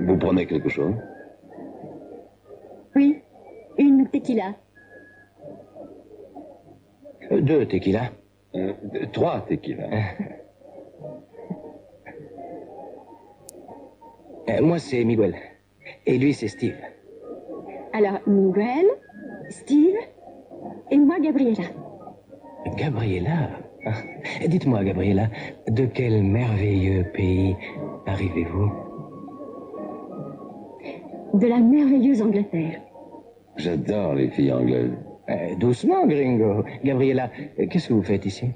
Vous 0.00 0.16
prenez 0.18 0.46
quelque 0.46 0.68
chose? 0.68 0.94
Oui, 2.96 3.20
une 3.78 4.08
tequila. 4.08 4.54
Euh, 7.30 7.40
deux 7.40 7.66
tequila. 7.66 8.10
Euh, 8.54 8.72
trois 9.12 9.40
tequila. 9.40 9.84
Euh, 14.48 14.60
moi, 14.60 14.78
c'est 14.78 15.04
Miguel. 15.04 15.34
Et 16.06 16.18
lui, 16.18 16.34
c'est 16.34 16.48
Steve. 16.48 16.76
Alors, 17.92 18.20
Miguel, 18.26 18.86
Steve 19.48 19.96
et 20.90 20.98
moi, 20.98 21.18
Gabriela. 21.18 21.64
Gabriela? 22.76 23.63
Ah, 23.86 24.46
Dites-moi, 24.46 24.84
Gabriela, 24.84 25.28
de 25.68 25.86
quel 25.86 26.22
merveilleux 26.22 27.04
pays 27.12 27.56
arrivez-vous? 28.06 28.70
De 31.34 31.46
la 31.46 31.58
merveilleuse 31.58 32.22
Angleterre. 32.22 32.80
J'adore 33.56 34.14
les 34.14 34.28
filles 34.30 34.52
anglaises. 34.52 34.92
Euh, 35.28 35.54
doucement, 35.56 36.06
gringo. 36.06 36.64
Gabriela, 36.84 37.30
qu'est-ce 37.70 37.88
que 37.88 37.94
vous 37.94 38.02
faites 38.02 38.26
ici? 38.26 38.50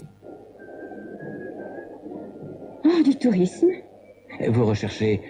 Oh, 2.84 3.02
du 3.02 3.16
tourisme. 3.16 3.70
Vous 4.48 4.64
recherchez 4.66 5.20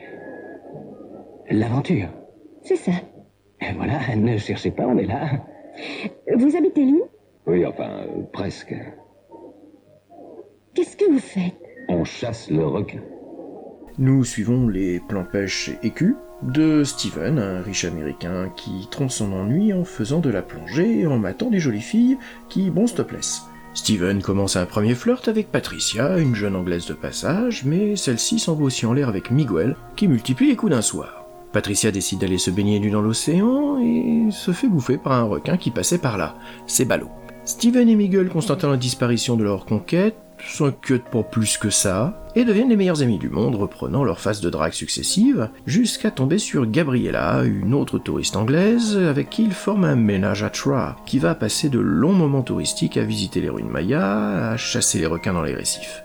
l'aventure. 1.50 2.08
C'est 2.62 2.76
ça. 2.76 2.92
Voilà, 3.76 3.98
ne 4.16 4.37
cherchez 4.37 4.70
pas, 4.70 4.87
on 4.87 4.98
est 4.98 5.06
là. 5.06 5.30
Vous 6.37 6.56
habitez 6.56 6.84
Lille 6.84 7.02
Oui, 7.46 7.64
enfin, 7.64 7.88
euh, 7.88 8.22
presque. 8.32 8.74
Qu'est-ce 10.78 10.96
que 10.96 11.10
vous 11.10 11.18
faites? 11.18 11.60
On 11.88 12.04
chasse 12.04 12.48
le 12.50 12.64
requin. 12.64 13.00
Nous 13.98 14.22
suivons 14.22 14.68
les 14.68 15.00
plans 15.00 15.24
pêche 15.24 15.72
écus 15.82 16.14
de 16.42 16.84
Steven, 16.84 17.40
un 17.40 17.60
riche 17.62 17.84
américain 17.84 18.52
qui 18.56 18.86
trompe 18.88 19.10
son 19.10 19.32
ennui 19.32 19.72
en 19.72 19.82
faisant 19.82 20.20
de 20.20 20.30
la 20.30 20.40
plongée 20.40 21.00
et 21.00 21.06
en 21.08 21.18
matant 21.18 21.50
des 21.50 21.58
jolies 21.58 21.80
filles 21.80 22.16
qui, 22.48 22.70
bon, 22.70 22.84
te 22.84 23.02
plaisent. 23.02 23.42
Steven 23.74 24.22
commence 24.22 24.54
un 24.54 24.66
premier 24.66 24.94
flirt 24.94 25.26
avec 25.26 25.50
Patricia, 25.50 26.16
une 26.16 26.36
jeune 26.36 26.54
anglaise 26.54 26.86
de 26.86 26.94
passage, 26.94 27.64
mais 27.64 27.96
celle-ci 27.96 28.38
s'en 28.38 28.54
va 28.54 28.62
aussi 28.62 28.86
en 28.86 28.92
l'air 28.92 29.08
avec 29.08 29.32
Miguel, 29.32 29.74
qui 29.96 30.06
multiplie 30.06 30.46
les 30.46 30.54
coups 30.54 30.70
d'un 30.70 30.80
soir. 30.80 31.26
Patricia 31.52 31.90
décide 31.90 32.20
d'aller 32.20 32.38
se 32.38 32.52
baigner 32.52 32.78
nu 32.78 32.92
dans 32.92 33.02
l'océan 33.02 33.80
et 33.80 34.30
se 34.30 34.52
fait 34.52 34.68
bouffer 34.68 34.96
par 34.96 35.14
un 35.14 35.24
requin 35.24 35.56
qui 35.56 35.72
passait 35.72 35.98
par 35.98 36.18
là. 36.18 36.36
C'est 36.68 36.84
ballot. 36.84 37.10
Steven 37.44 37.88
et 37.88 37.96
Miguel, 37.96 38.28
constatant 38.28 38.70
la 38.70 38.76
disparition 38.76 39.36
de 39.36 39.42
leur 39.42 39.64
conquête, 39.64 40.14
s'inquiètent 40.46 41.11
pour 41.11 41.29
plus 41.29 41.57
que 41.59 41.70
ça, 41.70 42.22
et 42.35 42.44
deviennent 42.44 42.68
les 42.68 42.77
meilleurs 42.77 43.03
amis 43.03 43.18
du 43.18 43.29
monde, 43.29 43.55
reprenant 43.55 44.05
leur 44.05 44.20
phase 44.20 44.40
de 44.40 44.51
drague 44.51 44.72
successive, 44.72 45.51
jusqu'à 45.66 46.11
tomber 46.11 46.38
sur 46.38 46.70
Gabriella, 46.70 47.42
une 47.44 47.74
autre 47.74 47.98
touriste 47.98 48.37
anglaise, 48.37 48.96
avec 48.96 49.31
qui 49.31 49.44
ils 49.44 49.53
forment 49.53 49.85
un 49.85 49.96
ménage 49.96 50.42
à 50.42 50.51
trois, 50.51 50.96
qui 51.07 51.18
va 51.18 51.35
passer 51.35 51.68
de 51.68 51.79
longs 51.79 52.12
moments 52.12 52.42
touristiques 52.42 52.96
à 52.96 53.05
visiter 53.05 53.40
les 53.40 53.48
ruines 53.48 53.70
mayas, 53.70 54.53
à 54.53 54.57
chasser 54.57 54.98
les 54.98 55.07
requins 55.07 55.33
dans 55.33 55.42
les 55.42 55.55
récifs. 55.55 56.05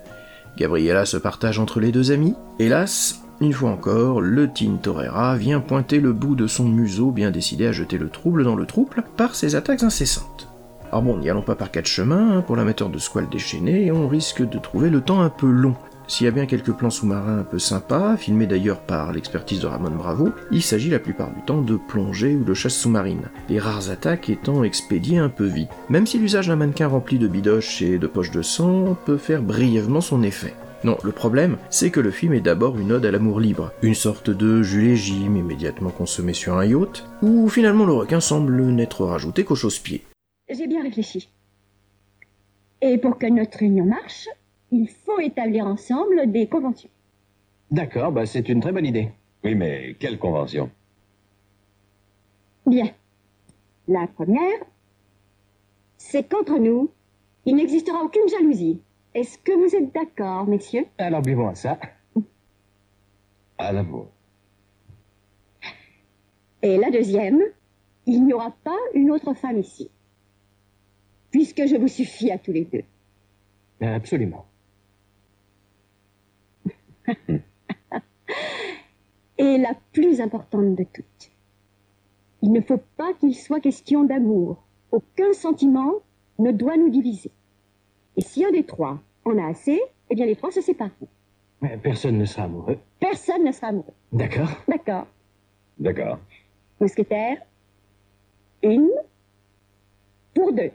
Gabriella 0.58 1.06
se 1.06 1.18
partage 1.18 1.60
entre 1.60 1.80
les 1.80 1.92
deux 1.92 2.12
amis. 2.12 2.36
Hélas, 2.60 3.24
une 3.42 3.54
fois 3.54 3.72
encore, 3.72 4.22
le 4.22 4.48
Tintorera 4.48 5.36
vient 5.36 5.60
pointer 5.60 6.00
le 6.00 6.14
bout 6.14 6.36
de 6.36 6.48
son 6.48 6.66
museau 6.66 7.12
bien 7.12 7.32
décidé 7.32 7.68
à 7.68 7.72
jeter 7.72 7.98
le 7.98 8.10
trouble 8.10 8.44
dans 8.44 8.56
le 8.56 8.66
trouble 8.66 9.04
par 9.18 9.36
ses 9.36 9.56
attaques 9.56 9.84
incessantes. 9.84 10.53
Alors 10.94 11.02
bon, 11.02 11.18
n'y 11.18 11.28
allons 11.28 11.42
pas 11.42 11.56
par 11.56 11.72
quatre 11.72 11.88
chemins, 11.88 12.38
hein, 12.38 12.42
pour 12.42 12.56
l'amateur 12.56 12.88
de 12.88 13.00
squales 13.00 13.28
déchaînés, 13.28 13.92
on 13.92 14.08
risque 14.08 14.48
de 14.48 14.60
trouver 14.60 14.92
le 14.92 15.02
temps 15.02 15.22
un 15.22 15.30
peu 15.32 15.50
long. 15.50 15.74
S'il 16.08 16.26
y 16.26 16.28
a 16.28 16.32
bien 16.32 16.46
quelques 16.46 16.74
plans 16.74 16.92
sous-marins 16.92 17.40
un 17.40 17.44
peu 17.44 17.58
sympas, 17.58 18.16
filmés 18.16 18.46
d'ailleurs 18.46 18.80
par 18.80 19.12
l'expertise 19.12 19.60
de 19.60 19.66
Ramon 19.66 19.90
Bravo, 19.90 20.30
il 20.52 20.62
s'agit 20.62 20.92
la 20.92 21.00
plupart 21.00 21.34
du 21.34 21.42
temps 21.42 21.64
de 21.64 21.78
plongée 21.78 22.36
ou 22.36 22.44
de 22.44 22.54
chasse 22.54 22.76
sous-marine, 22.76 23.24
les 23.50 23.58
rares 23.58 23.90
attaques 23.90 24.30
étant 24.30 24.64
expédiées 24.64 25.18
un 25.18 25.30
peu 25.30 25.48
vite, 25.48 25.72
même 25.90 26.06
si 26.06 26.20
l'usage 26.20 26.50
d'un 26.50 26.58
mannequin 26.58 26.90
rempli 26.90 27.18
de 27.18 27.28
bidoches 27.28 27.82
et 27.82 27.98
de 27.98 28.06
poches 28.06 28.30
de 28.30 28.44
sang 28.44 28.96
peut 29.04 29.18
faire 29.18 29.42
brièvement 29.42 30.00
son 30.00 30.22
effet. 30.22 30.54
Non, 30.84 31.00
le 31.04 31.12
problème, 31.12 31.58
c'est 31.72 31.90
que 31.90 32.02
le 32.02 32.12
film 32.12 32.34
est 32.34 32.40
d'abord 32.40 32.78
une 32.78 32.92
ode 32.92 33.08
à 33.08 33.12
l'amour 33.12 33.40
libre, 33.40 33.72
une 33.82 33.96
sorte 33.96 34.30
de 34.30 34.62
Jules 34.62 34.96
Jim 34.96 35.38
immédiatement 35.38 35.90
consommé 35.90 36.34
sur 36.34 36.56
un 36.56 36.66
yacht, 36.66 37.04
où 37.24 37.50
finalement 37.50 37.88
le 37.88 37.94
requin 37.94 38.20
semble 38.20 38.62
n'être 38.62 39.06
rajouté 39.06 39.44
qu'au 39.44 39.56
chausse-pied. 39.56 40.04
J'ai 40.50 40.68
bien 40.68 40.84
réfléchi. 40.84 41.30
Et 42.82 42.98
pour 42.98 43.18
que 43.18 43.28
notre 43.28 43.60
réunion 43.60 43.86
marche, 43.86 44.28
il 44.72 44.90
faut 44.90 45.20
établir 45.20 45.66
ensemble 45.66 46.32
des 46.32 46.48
conventions. 46.48 46.90
D'accord, 47.72 48.12
bah 48.12 48.26
c'est 48.26 48.50
une 48.50 48.60
très 48.60 48.72
bonne 48.72 48.86
idée. 48.86 49.12
Oui, 49.44 49.56
mais 49.56 49.96
quelle 50.00 50.20
convention? 50.20 50.70
Bien. 52.66 52.92
La 53.88 54.08
première, 54.08 54.60
c'est 55.98 56.28
qu'entre 56.30 56.58
nous, 56.58 56.92
il 57.46 57.56
n'existera 57.56 58.04
aucune 58.04 58.28
jalousie. 58.28 58.82
Est-ce 59.14 59.38
que 59.38 59.52
vous 59.52 59.76
êtes 59.76 59.94
d'accord, 59.94 60.48
messieurs? 60.48 60.86
Alors 60.98 61.22
buvons 61.22 61.50
à 61.50 61.56
ça. 61.56 61.80
À 63.58 63.72
l'amour. 63.72 64.08
Et 66.62 66.78
la 66.78 66.90
deuxième, 66.90 67.42
il 68.06 68.26
n'y 68.26 68.34
aura 68.34 68.52
pas 68.64 68.78
une 68.94 69.12
autre 69.12 69.34
femme 69.34 69.60
ici. 69.60 69.92
Puisque 71.34 71.66
je 71.66 71.76
vous 71.76 71.88
suffis 71.88 72.32
à 72.32 72.38
tous 72.38 72.54
les 72.54 72.64
deux. 72.64 72.84
Absolument. 73.82 74.46
Et 79.40 79.58
la 79.58 79.74
plus 79.92 80.22
importante 80.22 80.76
de 80.76 80.84
toutes, 80.84 81.32
il 82.44 82.52
ne 82.52 82.62
faut 82.62 82.80
pas 82.98 83.14
qu'il 83.20 83.34
soit 83.36 83.60
question 83.60 84.04
d'amour. 84.04 84.64
Aucun 84.92 85.34
sentiment 85.34 85.94
ne 86.38 86.52
doit 86.52 86.78
nous 86.78 86.92
diviser. 86.92 87.32
Et 88.16 88.22
si 88.22 88.46
un 88.46 88.52
des 88.52 88.64
trois 88.64 89.02
en 89.26 89.36
a 89.40 89.48
assez, 89.48 89.82
eh 90.12 90.16
bien 90.16 90.28
les 90.28 90.36
trois 90.36 90.52
se 90.52 90.62
séparent. 90.62 90.92
Mais 91.62 91.78
personne 91.78 92.20
ne 92.20 92.26
sera 92.26 92.44
amoureux. 92.44 92.78
Personne 93.00 93.44
ne 93.44 93.52
sera 93.52 93.70
amoureux. 93.70 93.96
D'accord. 94.12 94.52
D'accord. 94.68 95.08
D'accord. 95.80 96.20
Mousquetaire, 96.80 97.38
une 98.62 98.92
pour 100.36 100.54
deux. 100.54 100.72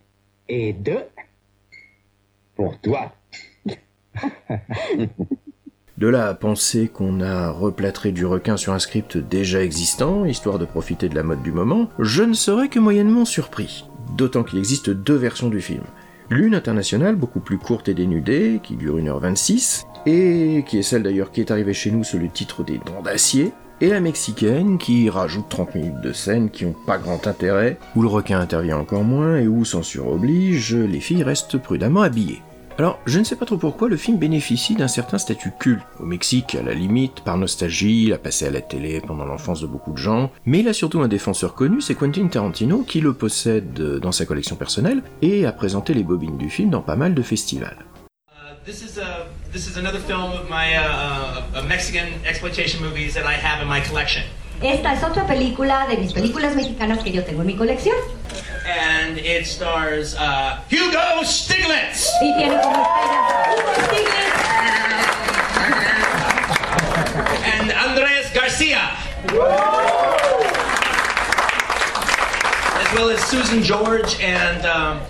Et 0.48 0.72
deux 0.72 1.04
pour 2.56 2.78
toi. 2.80 3.12
De 5.98 6.06
là 6.06 6.28
à 6.28 6.34
penser 6.34 6.88
qu'on 6.88 7.20
a 7.20 7.50
replâtré 7.50 8.12
du 8.12 8.24
requin 8.24 8.56
sur 8.56 8.72
un 8.72 8.78
script 8.78 9.18
déjà 9.18 9.62
existant, 9.62 10.24
histoire 10.24 10.58
de 10.58 10.64
profiter 10.64 11.08
de 11.08 11.14
la 11.14 11.22
mode 11.22 11.42
du 11.42 11.52
moment, 11.52 11.88
je 11.98 12.22
ne 12.22 12.34
serais 12.34 12.68
que 12.68 12.78
moyennement 12.78 13.24
surpris. 13.24 13.84
D'autant 14.16 14.44
qu'il 14.44 14.58
existe 14.58 14.90
deux 14.90 15.16
versions 15.16 15.48
du 15.48 15.60
film. 15.60 15.82
L'une 16.30 16.54
internationale, 16.54 17.16
beaucoup 17.16 17.40
plus 17.40 17.58
courte 17.58 17.88
et 17.88 17.94
dénudée, 17.94 18.60
qui 18.62 18.76
dure 18.76 18.98
1h26, 18.98 19.84
et 20.06 20.64
qui 20.66 20.78
est 20.78 20.82
celle 20.82 21.02
d'ailleurs 21.02 21.32
qui 21.32 21.40
est 21.40 21.50
arrivée 21.50 21.74
chez 21.74 21.90
nous 21.90 22.04
sous 22.04 22.18
le 22.18 22.28
titre 22.28 22.62
des 22.64 22.78
Dents 22.78 23.02
d'acier, 23.02 23.52
et 23.80 23.88
la 23.88 24.00
mexicaine 24.00 24.78
qui 24.78 25.08
rajoute 25.10 25.48
30 25.48 25.74
minutes 25.74 26.00
de 26.00 26.12
scène 26.12 26.50
qui 26.50 26.64
ont 26.64 26.74
pas 26.86 26.98
grand 26.98 27.26
intérêt, 27.26 27.78
où 27.94 28.02
le 28.02 28.08
requin 28.08 28.40
intervient 28.40 28.78
encore 28.78 29.04
moins 29.04 29.36
et 29.36 29.48
où, 29.48 29.64
censure 29.64 30.08
oblige, 30.08 30.74
les 30.74 31.00
filles 31.00 31.22
restent 31.22 31.58
prudemment 31.58 32.02
habillées. 32.02 32.42
Alors, 32.78 33.00
je 33.06 33.18
ne 33.18 33.24
sais 33.24 33.34
pas 33.34 33.44
trop 33.44 33.56
pourquoi 33.56 33.88
le 33.88 33.96
film 33.96 34.18
bénéficie 34.18 34.76
d'un 34.76 34.86
certain 34.86 35.18
statut 35.18 35.50
culte. 35.58 35.82
Au 35.98 36.04
Mexique, 36.04 36.54
à 36.54 36.62
la 36.62 36.74
limite, 36.74 37.22
par 37.22 37.36
nostalgie, 37.36 38.04
il 38.04 38.12
a 38.12 38.18
passé 38.18 38.46
à 38.46 38.50
la 38.50 38.60
télé 38.60 39.00
pendant 39.00 39.24
l'enfance 39.24 39.60
de 39.60 39.66
beaucoup 39.66 39.90
de 39.90 39.98
gens, 39.98 40.30
mais 40.46 40.60
il 40.60 40.68
a 40.68 40.72
surtout 40.72 41.00
un 41.00 41.08
défenseur 41.08 41.54
connu, 41.54 41.80
c'est 41.80 41.96
Quentin 41.96 42.28
Tarantino, 42.28 42.82
qui 42.82 43.00
le 43.00 43.14
possède 43.14 43.72
dans 43.74 44.12
sa 44.12 44.26
collection 44.26 44.54
personnelle 44.54 45.02
et 45.22 45.44
a 45.44 45.50
présenté 45.50 45.92
les 45.92 46.04
bobines 46.04 46.38
du 46.38 46.50
film 46.50 46.70
dans 46.70 46.80
pas 46.80 46.94
mal 46.94 47.14
de 47.14 47.22
festivals. 47.22 47.84
This 48.68 48.82
is 48.82 48.98
a 48.98 49.26
this 49.50 49.66
is 49.66 49.78
another 49.78 49.98
film 49.98 50.30
of 50.32 50.50
my 50.50 50.76
uh, 50.76 51.42
uh, 51.54 51.62
Mexican 51.62 52.12
exploitation 52.26 52.82
movies 52.82 53.14
that 53.14 53.24
I 53.24 53.32
have 53.32 53.62
in 53.62 53.66
my 53.66 53.80
collection. 53.80 54.24
Esta 54.60 54.92
es 54.92 55.02
otra 55.02 55.26
película 55.26 55.86
de 55.88 55.96
mis 55.96 56.12
películas 56.12 56.54
mexicanas 56.54 57.02
que 57.02 57.10
yo 57.10 57.24
tengo 57.24 57.40
en 57.40 57.46
mi 57.46 57.56
colección. 57.56 57.96
And 58.66 59.16
it 59.16 59.46
stars 59.46 60.14
uh, 60.16 60.60
Hugo 60.68 61.24
Stiglitz. 61.24 62.10
Y 62.20 62.34
tiene 62.36 62.60
como 62.60 62.84
Hugo 63.48 63.72
Stiglitz. 63.86 64.36
and 67.46 67.72
Andres 67.72 68.30
Garcia. 68.34 68.90
As 72.76 72.94
well 72.94 73.08
as 73.08 73.24
Susan 73.24 73.62
George 73.62 74.20
and. 74.20 74.66
Um, 74.66 75.00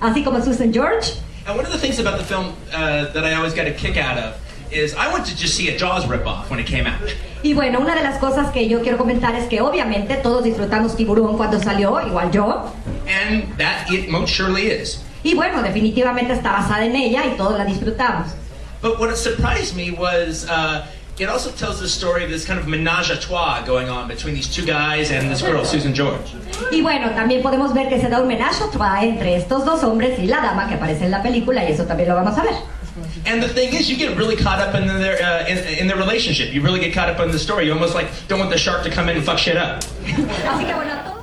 Así 0.00 0.24
como 0.24 0.42
Susan 0.42 0.72
George. 0.72 1.12
And 1.46 1.56
one 1.56 1.66
of 1.66 1.72
the 1.72 1.78
things 1.78 1.98
about 1.98 2.18
the 2.18 2.24
film 2.24 2.54
uh, 2.72 3.06
that 3.12 3.24
I 3.24 3.34
always 3.34 3.54
got 3.54 3.66
a 3.66 3.72
kick 3.72 3.96
out 3.96 4.18
of 4.18 4.40
is 4.72 4.94
I 4.94 5.12
went 5.12 5.26
to 5.26 5.36
just 5.36 5.54
see 5.54 5.68
a 5.68 5.78
Jaws 5.78 6.04
ripoff 6.04 6.50
when 6.50 6.58
it 6.58 6.66
came 6.66 6.86
out. 6.86 7.00
Y 7.42 7.52
bueno, 7.52 7.80
una 7.80 7.94
de 7.94 8.02
las 8.02 8.18
cosas 8.18 8.50
que 8.52 8.66
yo 8.68 8.80
quiero 8.80 8.96
comentar 8.96 9.34
es 9.34 9.46
que 9.48 9.60
obviamente 9.60 10.16
todos 10.16 10.42
disfrutamos 10.42 10.96
Tiburón 10.96 11.36
cuando 11.36 11.60
salió, 11.60 12.00
igual 12.06 12.32
yo. 12.32 12.72
And 13.06 13.56
that 13.58 13.90
it 13.90 14.08
most 14.08 14.32
surely 14.32 14.68
is. 14.68 15.02
Y 15.22 15.34
bueno, 15.34 15.62
definitivamente 15.62 16.32
está 16.32 16.52
basada 16.52 16.84
en 16.84 16.96
ella 16.96 17.24
y 17.26 17.36
todos 17.36 17.58
la 17.58 17.64
disfrutamos. 17.64 18.28
But 18.80 18.98
what 18.98 19.14
surprised 19.16 19.76
me 19.76 19.90
was 19.90 20.46
uh, 20.48 20.84
it 21.18 21.28
also 21.28 21.50
tells 21.52 21.80
the 21.80 21.88
story 21.88 22.24
of 22.24 22.30
this 22.30 22.44
kind 22.44 22.58
of 22.58 22.66
menage 22.66 23.10
a 23.10 23.16
trois 23.16 23.64
going 23.64 23.88
on 23.88 24.08
between 24.08 24.34
these 24.34 24.48
two 24.48 24.64
guys 24.64 25.10
and 25.10 25.30
this 25.30 25.42
girl, 25.42 25.64
Susan 25.64 25.94
George. 25.94 26.34
Y 26.72 26.82
bueno, 26.82 27.10
también 27.10 27.42
podemos 27.42 27.72
ver 27.72 27.88
que 27.88 28.00
se 28.00 28.08
da 28.08 28.20
un 28.20 28.28
menage 28.28 28.60
à 28.62 28.70
trois 28.70 29.04
entre 29.04 29.36
estos 29.36 29.64
dos 29.64 29.82
hombres 29.84 30.18
y 30.18 30.26
la 30.26 30.40
dama 30.40 30.68
que 30.68 30.74
aparece 30.74 31.04
en 31.04 31.10
la 31.10 31.22
película 31.22 31.64
y 31.64 31.72
eso 31.72 31.84
también 31.84 32.08
lo 32.08 32.16
vamos 32.16 32.36
a 32.36 32.42
ver. 32.42 32.54
And 33.26 33.42
the 33.42 33.48
thing 33.48 33.72
is, 33.72 33.88
you 33.88 33.96
get 33.96 34.16
really 34.16 34.36
caught 34.36 34.60
up 34.60 34.74
in 34.74 34.86
their 34.86 35.20
uh, 35.20 35.46
in, 35.48 35.58
in 35.78 35.86
their 35.88 35.96
relationship. 35.96 36.52
You 36.52 36.62
really 36.62 36.78
get 36.78 36.92
caught 36.92 37.08
up 37.08 37.20
in 37.20 37.32
the 37.32 37.38
story. 37.38 37.66
You 37.66 37.72
almost 37.72 37.94
like 37.94 38.06
don't 38.28 38.38
want 38.38 38.50
the 38.50 38.58
shark 38.58 38.84
to 38.84 38.90
come 38.90 39.08
in 39.08 39.16
and 39.16 39.24
fuck 39.24 39.38
shit 39.38 39.56
up. 39.56 39.82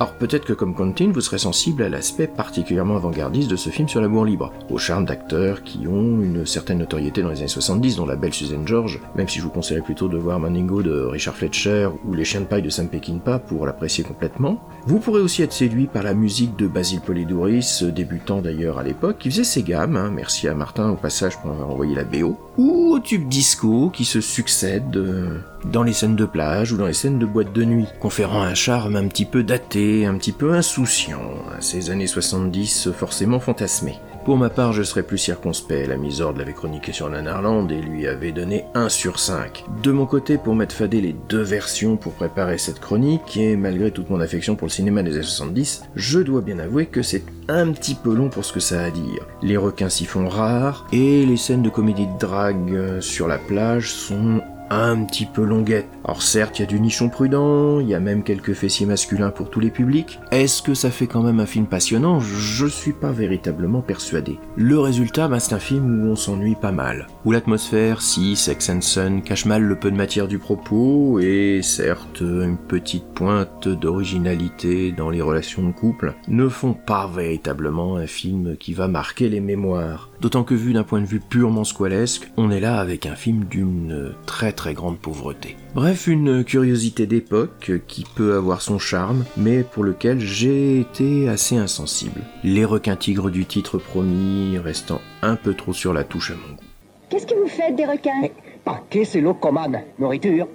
Or 0.01 0.13
peut-être 0.13 0.45
que 0.45 0.53
comme 0.53 0.73
Quentin, 0.73 1.11
vous 1.13 1.21
serez 1.21 1.37
sensible 1.37 1.83
à 1.83 1.89
l'aspect 1.89 2.25
particulièrement 2.25 2.95
avant-gardiste 2.95 3.51
de 3.51 3.55
ce 3.55 3.69
film 3.69 3.87
sur 3.87 4.01
l'amour 4.01 4.25
libre, 4.25 4.51
au 4.71 4.79
charme 4.79 5.05
d'acteurs 5.05 5.61
qui 5.61 5.87
ont 5.87 6.19
une 6.23 6.43
certaine 6.43 6.79
notoriété 6.79 7.21
dans 7.21 7.29
les 7.29 7.37
années 7.37 7.47
70, 7.47 7.97
dont 7.97 8.07
la 8.07 8.15
belle 8.15 8.33
Suzanne 8.33 8.67
George, 8.67 8.99
même 9.13 9.29
si 9.29 9.37
je 9.37 9.43
vous 9.43 9.51
conseillerais 9.51 9.83
plutôt 9.83 10.07
de 10.07 10.17
voir 10.17 10.39
Mandingo 10.39 10.81
de 10.81 11.03
Richard 11.03 11.35
Fletcher 11.35 11.87
ou 12.03 12.15
Les 12.15 12.25
chiens 12.25 12.41
de 12.41 12.45
paille 12.47 12.63
de 12.63 12.71
Sam 12.71 12.87
Peckinpah 12.87 13.37
pour 13.37 13.67
l'apprécier 13.67 14.03
complètement. 14.03 14.67
Vous 14.87 14.97
pourrez 14.97 15.21
aussi 15.21 15.43
être 15.43 15.53
séduit 15.53 15.85
par 15.85 16.01
la 16.01 16.15
musique 16.15 16.55
de 16.55 16.65
Basil 16.65 16.99
Polidouris, 17.01 17.83
débutant 17.93 18.41
d'ailleurs 18.41 18.79
à 18.79 18.83
l'époque, 18.83 19.19
qui 19.19 19.29
faisait 19.29 19.43
ses 19.43 19.61
gammes, 19.61 19.97
hein, 19.97 20.09
merci 20.11 20.47
à 20.47 20.55
Martin 20.55 20.89
au 20.89 20.95
passage 20.95 21.37
pour 21.37 21.51
avoir 21.51 21.69
envoyé 21.69 21.93
la 21.93 22.05
BO, 22.05 22.39
ou 22.57 22.95
au 22.95 22.99
tube 22.99 23.29
disco 23.29 23.91
qui 23.91 24.05
se 24.05 24.19
succèdent 24.19 24.97
euh, 24.97 25.37
dans 25.65 25.83
les 25.83 25.93
scènes 25.93 26.15
de 26.15 26.25
plage 26.25 26.71
ou 26.71 26.77
dans 26.77 26.87
les 26.87 26.93
scènes 26.93 27.19
de 27.19 27.25
boîte 27.25 27.53
de 27.53 27.63
nuit, 27.63 27.87
conférant 27.99 28.41
un 28.41 28.55
charme 28.55 28.95
un 28.95 29.07
petit 29.07 29.25
peu 29.25 29.43
daté, 29.43 29.90
un 29.91 30.15
petit 30.15 30.31
peu 30.31 30.53
insouciant 30.53 31.35
à 31.57 31.61
ces 31.61 31.89
années 31.89 32.07
70 32.07 32.89
forcément 32.91 33.39
fantasmées. 33.39 33.99
Pour 34.25 34.37
ma 34.37 34.51
part, 34.51 34.71
je 34.71 34.83
serais 34.83 35.01
plus 35.01 35.17
circonspect. 35.17 35.87
La 35.87 35.97
Misorde 35.97 36.37
l'avait 36.37 36.53
chroniqué 36.53 36.91
sur 36.91 37.09
Nanarland 37.09 37.67
et 37.71 37.81
lui 37.81 38.07
avait 38.07 38.31
donné 38.31 38.65
1 38.75 38.87
sur 38.89 39.17
5. 39.17 39.65
De 39.81 39.91
mon 39.91 40.05
côté, 40.05 40.37
pour 40.37 40.53
mettre 40.53 40.75
fadé 40.75 41.01
les 41.01 41.15
deux 41.27 41.41
versions 41.41 41.97
pour 41.97 42.13
préparer 42.13 42.59
cette 42.59 42.79
chronique, 42.79 43.35
et 43.37 43.55
malgré 43.55 43.89
toute 43.89 44.11
mon 44.11 44.21
affection 44.21 44.55
pour 44.55 44.67
le 44.67 44.71
cinéma 44.71 45.01
des 45.01 45.15
années 45.15 45.23
70, 45.23 45.85
je 45.95 46.19
dois 46.19 46.41
bien 46.41 46.59
avouer 46.59 46.85
que 46.85 47.01
c'est 47.01 47.23
un 47.47 47.71
petit 47.71 47.95
peu 47.95 48.13
long 48.13 48.29
pour 48.29 48.45
ce 48.45 48.53
que 48.53 48.59
ça 48.59 48.81
a 48.81 48.85
à 48.85 48.91
dire. 48.91 49.25
Les 49.41 49.57
requins 49.57 49.89
s'y 49.89 50.05
font 50.05 50.27
rares, 50.27 50.85
et 50.91 51.25
les 51.25 51.37
scènes 51.37 51.63
de 51.63 51.69
comédie 51.69 52.05
de 52.05 52.17
drague 52.19 52.71
euh, 52.73 53.01
sur 53.01 53.27
la 53.27 53.39
plage 53.39 53.91
sont 53.91 54.40
un 54.71 55.03
petit 55.03 55.25
peu 55.25 55.43
longuette. 55.43 55.87
Alors 56.05 56.21
certes, 56.21 56.57
il 56.57 56.61
y 56.61 56.65
a 56.65 56.67
du 56.67 56.79
nichon 56.79 57.09
prudent, 57.09 57.79
il 57.79 57.89
y 57.89 57.93
a 57.93 57.99
même 57.99 58.23
quelques 58.23 58.53
fessiers 58.53 58.85
masculins 58.85 59.29
pour 59.29 59.49
tous 59.49 59.59
les 59.59 59.69
publics. 59.69 60.19
Est-ce 60.31 60.61
que 60.61 60.73
ça 60.73 60.89
fait 60.89 61.07
quand 61.07 61.21
même 61.21 61.39
un 61.39 61.45
film 61.45 61.65
passionnant? 61.65 62.19
Je 62.19 62.65
suis 62.67 62.93
pas 62.93 63.11
véritablement 63.11 63.81
persuadé. 63.81 64.39
Le 64.55 64.79
résultat, 64.79 65.27
bah, 65.27 65.39
c'est 65.39 65.53
un 65.53 65.59
film 65.59 66.05
où 66.05 66.11
on 66.11 66.15
s'ennuie 66.15 66.55
pas 66.55 66.71
mal. 66.71 67.07
Où 67.23 67.31
l'atmosphère, 67.31 68.01
si 68.01 68.35
Sex 68.35 68.69
and 68.69 68.81
Sun, 68.81 69.21
cache 69.21 69.45
mal 69.45 69.61
le 69.61 69.75
peu 69.75 69.91
de 69.91 69.95
matière 69.95 70.27
du 70.27 70.39
propos, 70.39 71.19
et 71.19 71.61
certes, 71.61 72.21
une 72.21 72.57
petite 72.57 73.05
pointe 73.13 73.67
d'originalité 73.67 74.91
dans 74.91 75.11
les 75.11 75.21
relations 75.21 75.61
de 75.61 75.71
couple, 75.71 76.15
ne 76.27 76.47
font 76.47 76.73
pas 76.73 77.05
véritablement 77.07 77.97
un 77.97 78.07
film 78.07 78.57
qui 78.57 78.73
va 78.73 78.87
marquer 78.87 79.29
les 79.29 79.39
mémoires. 79.39 80.09
D'autant 80.19 80.43
que 80.43 80.55
vu 80.55 80.73
d'un 80.73 80.83
point 80.83 80.99
de 80.99 81.05
vue 81.05 81.19
purement 81.19 81.63
squalesque, 81.63 82.31
on 82.37 82.49
est 82.49 82.59
là 82.59 82.79
avec 82.79 83.05
un 83.05 83.15
film 83.15 83.45
d'une 83.45 84.13
très 84.25 84.51
très 84.51 84.73
grande 84.73 84.97
pauvreté. 84.97 85.57
Bref, 85.75 86.07
une 86.07 86.43
curiosité 86.43 87.05
d'époque 87.05 87.71
qui 87.87 88.03
peut 88.15 88.33
avoir 88.33 88.63
son 88.63 88.79
charme, 88.79 89.25
mais 89.37 89.61
pour 89.61 89.83
lequel 89.83 90.19
j'ai 90.19 90.79
été 90.79 91.29
assez 91.29 91.55
insensible. 91.55 92.21
Les 92.43 92.65
requins 92.65 92.95
tigres 92.95 93.29
du 93.29 93.45
titre 93.45 93.77
promis 93.77 94.57
restant 94.57 95.01
un 95.21 95.35
peu 95.35 95.53
trop 95.53 95.73
sur 95.73 95.93
la 95.93 96.03
touche 96.03 96.31
à 96.31 96.35
mon 96.35 96.55
goût. 96.55 96.70
Qu'est-ce 97.11 97.27
que 97.27 97.35
vous 97.35 97.47
faites 97.49 97.75
des 97.75 97.85
requins 97.85 98.21
Pas 98.63 98.79
que 98.89 99.03
c'est 99.03 99.19
l'eau 99.19 99.33
commande. 99.33 99.75
Nourriture. 99.99 100.47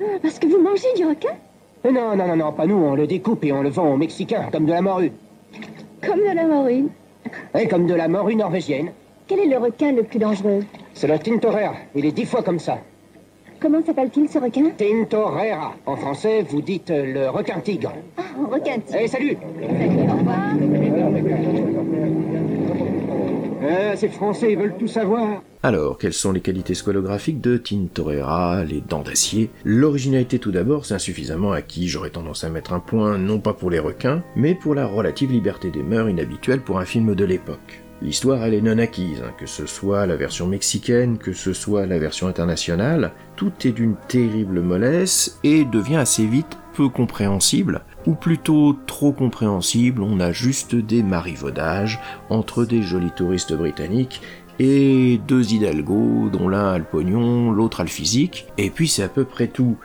Ah, 0.00 0.04
Parce 0.20 0.38
que 0.40 0.48
vous 0.48 0.60
mangez 0.60 0.92
du 0.96 1.04
requin 1.06 1.30
Euh, 1.86 1.92
Non, 1.92 2.16
non, 2.16 2.26
non, 2.26 2.34
non, 2.36 2.52
pas 2.52 2.66
nous. 2.66 2.74
On 2.76 2.96
le 2.96 3.06
découpe 3.06 3.44
et 3.44 3.52
on 3.52 3.62
le 3.62 3.68
vend 3.68 3.92
aux 3.92 3.96
Mexicains, 3.96 4.48
comme 4.50 4.66
de 4.66 4.72
la 4.72 4.82
morue. 4.82 5.12
Comme 6.04 6.18
de 6.18 6.34
la 6.34 6.44
morue. 6.44 6.86
Et 7.58 7.68
comme 7.68 7.86
de 7.86 7.94
la 7.94 8.08
morue 8.08 8.34
norvégienne. 8.34 8.90
Quel 9.28 9.38
est 9.38 9.46
le 9.46 9.58
requin 9.58 9.92
le 9.92 10.02
plus 10.02 10.18
dangereux 10.18 10.64
C'est 10.92 11.06
le 11.06 11.18
Tintorera. 11.20 11.74
Il 11.94 12.04
est 12.04 12.12
dix 12.12 12.26
fois 12.26 12.42
comme 12.42 12.58
ça. 12.58 12.78
Comment 13.60 13.80
s'appelle-t-il 13.82 14.28
ce 14.28 14.38
requin 14.38 14.70
Tintorera. 14.76 15.72
En 15.86 15.96
français, 15.96 16.42
vous 16.42 16.60
dites 16.60 16.90
euh, 16.90 17.06
le 17.14 17.30
requin 17.30 17.60
tigre. 17.60 17.92
Ah, 18.18 18.22
requin 18.50 18.80
tigre. 18.80 18.98
Eh, 19.00 19.06
salut 19.08 19.36
Au 19.62 20.16
revoir. 20.18 20.52
Ces 23.96 24.08
Français, 24.08 24.54
veulent 24.56 24.76
tout 24.78 24.88
savoir. 24.88 25.42
Alors, 25.62 25.96
quelles 25.96 26.12
sont 26.12 26.32
les 26.32 26.40
qualités 26.40 26.74
squalographiques 26.74 27.40
de 27.40 27.56
Tintorera, 27.56 28.64
les 28.64 28.82
dents 28.82 29.02
d'acier? 29.02 29.50
L'originalité 29.64 30.38
tout 30.38 30.52
d'abord, 30.52 30.84
c'est 30.84 30.94
insuffisamment 30.94 31.52
acquis, 31.52 31.88
j'aurais 31.88 32.10
tendance 32.10 32.44
à 32.44 32.50
mettre 32.50 32.74
un 32.74 32.80
point 32.80 33.16
non 33.16 33.38
pas 33.38 33.54
pour 33.54 33.70
les 33.70 33.78
requins, 33.78 34.22
mais 34.36 34.54
pour 34.54 34.74
la 34.74 34.86
relative 34.86 35.32
liberté 35.32 35.70
des 35.70 35.82
mœurs 35.82 36.10
inhabituelle 36.10 36.60
pour 36.60 36.78
un 36.78 36.84
film 36.84 37.14
de 37.14 37.24
l'époque. 37.24 37.82
L'histoire, 38.02 38.44
elle 38.44 38.52
est 38.52 38.60
non 38.60 38.78
acquise, 38.78 39.22
hein, 39.24 39.32
que 39.38 39.46
ce 39.46 39.64
soit 39.64 40.04
la 40.04 40.16
version 40.16 40.46
mexicaine, 40.46 41.16
que 41.16 41.32
ce 41.32 41.54
soit 41.54 41.86
la 41.86 41.98
version 41.98 42.26
internationale, 42.26 43.12
tout 43.36 43.52
est 43.64 43.72
d'une 43.72 43.96
terrible 44.08 44.60
mollesse 44.60 45.38
et 45.44 45.64
devient 45.64 45.96
assez 45.96 46.26
vite 46.26 46.58
peu 46.74 46.88
compréhensible, 46.88 47.84
ou 48.06 48.14
plutôt 48.14 48.76
trop 48.86 49.12
compréhensible, 49.12 50.02
on 50.02 50.20
a 50.20 50.32
juste 50.32 50.74
des 50.74 51.02
marivaudages 51.02 52.00
entre 52.30 52.64
des 52.64 52.82
jolis 52.82 53.12
touristes 53.16 53.54
britanniques 53.54 54.20
et 54.58 55.20
deux 55.26 55.52
hidalgos 55.52 56.28
dont 56.30 56.48
l'un 56.48 56.72
a 56.72 56.78
le 56.78 56.84
pognon, 56.84 57.50
l'autre 57.50 57.80
a 57.80 57.84
le 57.84 57.88
physique, 57.88 58.46
et 58.56 58.70
puis 58.70 58.88
c'est 58.88 59.02
à 59.02 59.08
peu 59.08 59.24
près 59.24 59.48
tout. 59.48 59.76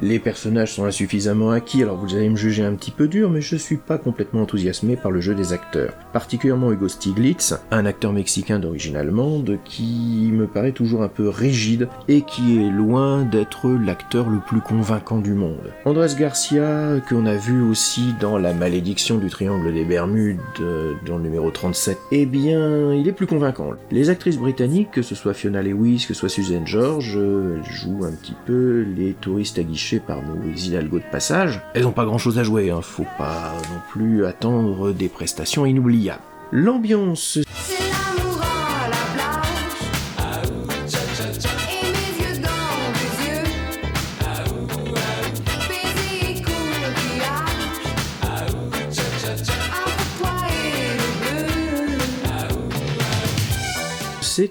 Les 0.00 0.18
personnages 0.18 0.72
sont 0.72 0.84
insuffisamment 0.84 1.50
acquis, 1.50 1.82
alors 1.82 1.96
vous 1.96 2.16
allez 2.16 2.28
me 2.28 2.36
juger 2.36 2.64
un 2.64 2.74
petit 2.74 2.90
peu 2.90 3.06
dur, 3.06 3.30
mais 3.30 3.40
je 3.40 3.56
suis 3.56 3.76
pas 3.76 3.96
complètement 3.96 4.42
enthousiasmé 4.42 4.96
par 4.96 5.12
le 5.12 5.20
jeu 5.20 5.34
des 5.34 5.52
acteurs. 5.52 5.92
Particulièrement 6.12 6.72
Hugo 6.72 6.88
Stiglitz, 6.88 7.54
un 7.70 7.86
acteur 7.86 8.12
mexicain 8.12 8.58
d'origine 8.58 8.96
allemande 8.96 9.58
qui 9.64 10.30
me 10.32 10.46
paraît 10.46 10.72
toujours 10.72 11.02
un 11.02 11.08
peu 11.08 11.28
rigide 11.28 11.88
et 12.08 12.22
qui 12.22 12.58
est 12.58 12.70
loin 12.70 13.22
d'être 13.22 13.70
l'acteur 13.70 14.28
le 14.28 14.40
plus 14.40 14.60
convaincant 14.60 15.18
du 15.18 15.32
monde. 15.32 15.72
Andrés 15.84 16.14
Garcia, 16.18 17.00
qu'on 17.08 17.26
a 17.26 17.36
vu 17.36 17.62
aussi 17.62 18.14
dans 18.20 18.36
La 18.36 18.52
malédiction 18.52 19.18
du 19.18 19.28
triangle 19.30 19.72
des 19.72 19.84
Bermudes, 19.84 20.38
euh, 20.60 20.94
dans 21.06 21.18
le 21.18 21.22
numéro 21.22 21.50
37, 21.50 21.98
eh 22.10 22.26
bien, 22.26 22.92
il 22.92 23.06
est 23.06 23.12
plus 23.12 23.26
convaincant. 23.26 23.70
Les 23.90 24.10
actrices 24.10 24.38
britanniques, 24.38 24.90
que 24.90 25.02
ce 25.02 25.14
soit 25.14 25.34
Fiona 25.34 25.62
Lewis, 25.62 26.04
que 26.08 26.14
ce 26.14 26.20
soit 26.20 26.28
Susan 26.28 26.66
George, 26.66 27.14
euh, 27.16 27.58
elles 27.58 27.72
jouent 27.72 28.04
un 28.04 28.12
petit 28.12 28.34
peu 28.44 28.84
les 28.96 29.12
touristes 29.12 29.58
par 29.92 30.22
nos 30.22 30.50
Hidalgo 30.54 30.98
de 30.98 31.04
passage. 31.10 31.60
Elles 31.74 31.86
ont 31.86 31.92
pas 31.92 32.04
grand 32.04 32.18
chose 32.18 32.38
à 32.38 32.42
jouer, 32.42 32.70
hein. 32.70 32.80
faut 32.82 33.06
pas 33.18 33.52
non 33.70 33.80
plus 33.90 34.24
attendre 34.24 34.92
des 34.92 35.08
prestations 35.08 35.66
inoubliables. 35.66 36.22
L'ambiance 36.52 37.38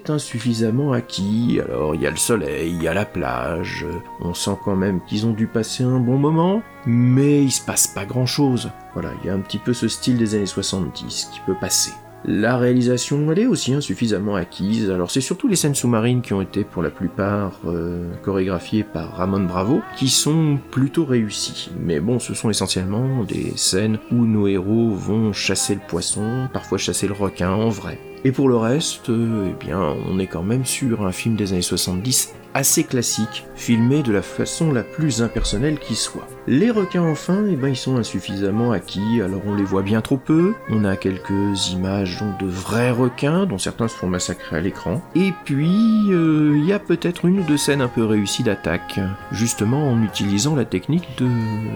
insuffisamment 0.08 0.92
acquis. 0.92 1.60
Alors 1.64 1.94
il 1.94 2.02
y 2.02 2.06
a 2.06 2.10
le 2.10 2.16
soleil, 2.16 2.72
il 2.74 2.82
y 2.82 2.88
a 2.88 2.94
la 2.94 3.04
plage, 3.04 3.86
on 4.20 4.34
sent 4.34 4.56
quand 4.64 4.76
même 4.76 5.00
qu'ils 5.06 5.26
ont 5.26 5.32
dû 5.32 5.46
passer 5.46 5.84
un 5.84 5.98
bon 5.98 6.18
moment, 6.18 6.62
mais 6.86 7.42
il 7.42 7.50
se 7.50 7.64
passe 7.64 7.86
pas 7.86 8.04
grand 8.04 8.26
chose. 8.26 8.70
Voilà, 8.94 9.10
il 9.22 9.26
y 9.26 9.30
a 9.30 9.34
un 9.34 9.40
petit 9.40 9.58
peu 9.58 9.72
ce 9.72 9.88
style 9.88 10.18
des 10.18 10.34
années 10.34 10.46
70 10.46 11.30
qui 11.32 11.40
peut 11.40 11.56
passer. 11.60 11.92
La 12.26 12.56
réalisation, 12.56 13.30
elle 13.30 13.40
est 13.40 13.46
aussi 13.46 13.74
insuffisamment 13.74 14.34
acquise. 14.34 14.90
Alors 14.90 15.10
c'est 15.10 15.20
surtout 15.20 15.46
les 15.46 15.56
scènes 15.56 15.74
sous-marines 15.74 16.22
qui 16.22 16.32
ont 16.32 16.40
été 16.40 16.64
pour 16.64 16.82
la 16.82 16.88
plupart 16.88 17.52
euh, 17.66 18.14
chorégraphiées 18.22 18.82
par 18.82 19.16
Ramon 19.16 19.40
Bravo, 19.44 19.82
qui 19.96 20.08
sont 20.08 20.58
plutôt 20.70 21.04
réussies. 21.04 21.70
Mais 21.78 22.00
bon, 22.00 22.18
ce 22.18 22.32
sont 22.32 22.48
essentiellement 22.48 23.24
des 23.24 23.52
scènes 23.56 23.98
où 24.10 24.24
nos 24.24 24.48
héros 24.48 24.94
vont 24.94 25.34
chasser 25.34 25.74
le 25.74 25.82
poisson, 25.86 26.48
parfois 26.50 26.78
chasser 26.78 27.06
le 27.06 27.12
requin 27.12 27.50
en 27.50 27.68
vrai. 27.68 27.98
Et 28.26 28.32
pour 28.32 28.48
le 28.48 28.56
reste, 28.56 29.10
euh, 29.10 29.50
eh 29.50 29.64
bien, 29.64 29.78
on 30.08 30.18
est 30.18 30.26
quand 30.26 30.42
même 30.42 30.64
sur 30.64 31.06
un 31.06 31.12
film 31.12 31.36
des 31.36 31.52
années 31.52 31.60
70 31.60 32.34
assez 32.54 32.84
classique, 32.84 33.44
filmé 33.56 34.02
de 34.02 34.12
la 34.12 34.22
façon 34.22 34.72
la 34.72 34.84
plus 34.84 35.22
impersonnelle 35.22 35.78
qui 35.78 35.96
soit. 35.96 36.28
Les 36.46 36.70
requins 36.70 37.02
enfin, 37.02 37.44
eh 37.50 37.56
ben, 37.56 37.68
ils 37.68 37.76
sont 37.76 37.96
insuffisamment 37.96 38.70
acquis, 38.70 39.20
alors 39.20 39.42
on 39.46 39.54
les 39.54 39.64
voit 39.64 39.82
bien 39.82 40.00
trop 40.00 40.16
peu, 40.16 40.54
on 40.70 40.84
a 40.84 40.96
quelques 40.96 41.70
images 41.72 42.20
donc 42.20 42.38
de 42.38 42.46
vrais 42.46 42.92
requins, 42.92 43.44
dont 43.46 43.58
certains 43.58 43.88
se 43.88 43.96
font 43.96 44.06
massacrer 44.06 44.56
à 44.56 44.60
l'écran, 44.60 45.02
et 45.16 45.32
puis 45.44 46.04
euh, 46.10 46.54
il 46.56 46.64
y 46.64 46.72
a 46.72 46.78
peut-être 46.78 47.24
une 47.24 47.40
ou 47.40 47.42
deux 47.42 47.56
scènes 47.56 47.80
un 47.80 47.88
peu 47.88 48.04
réussies 48.04 48.44
d'attaque, 48.44 49.00
justement 49.32 49.90
en 49.90 50.02
utilisant 50.02 50.54
la 50.54 50.64
technique 50.64 51.08
de 51.18 51.28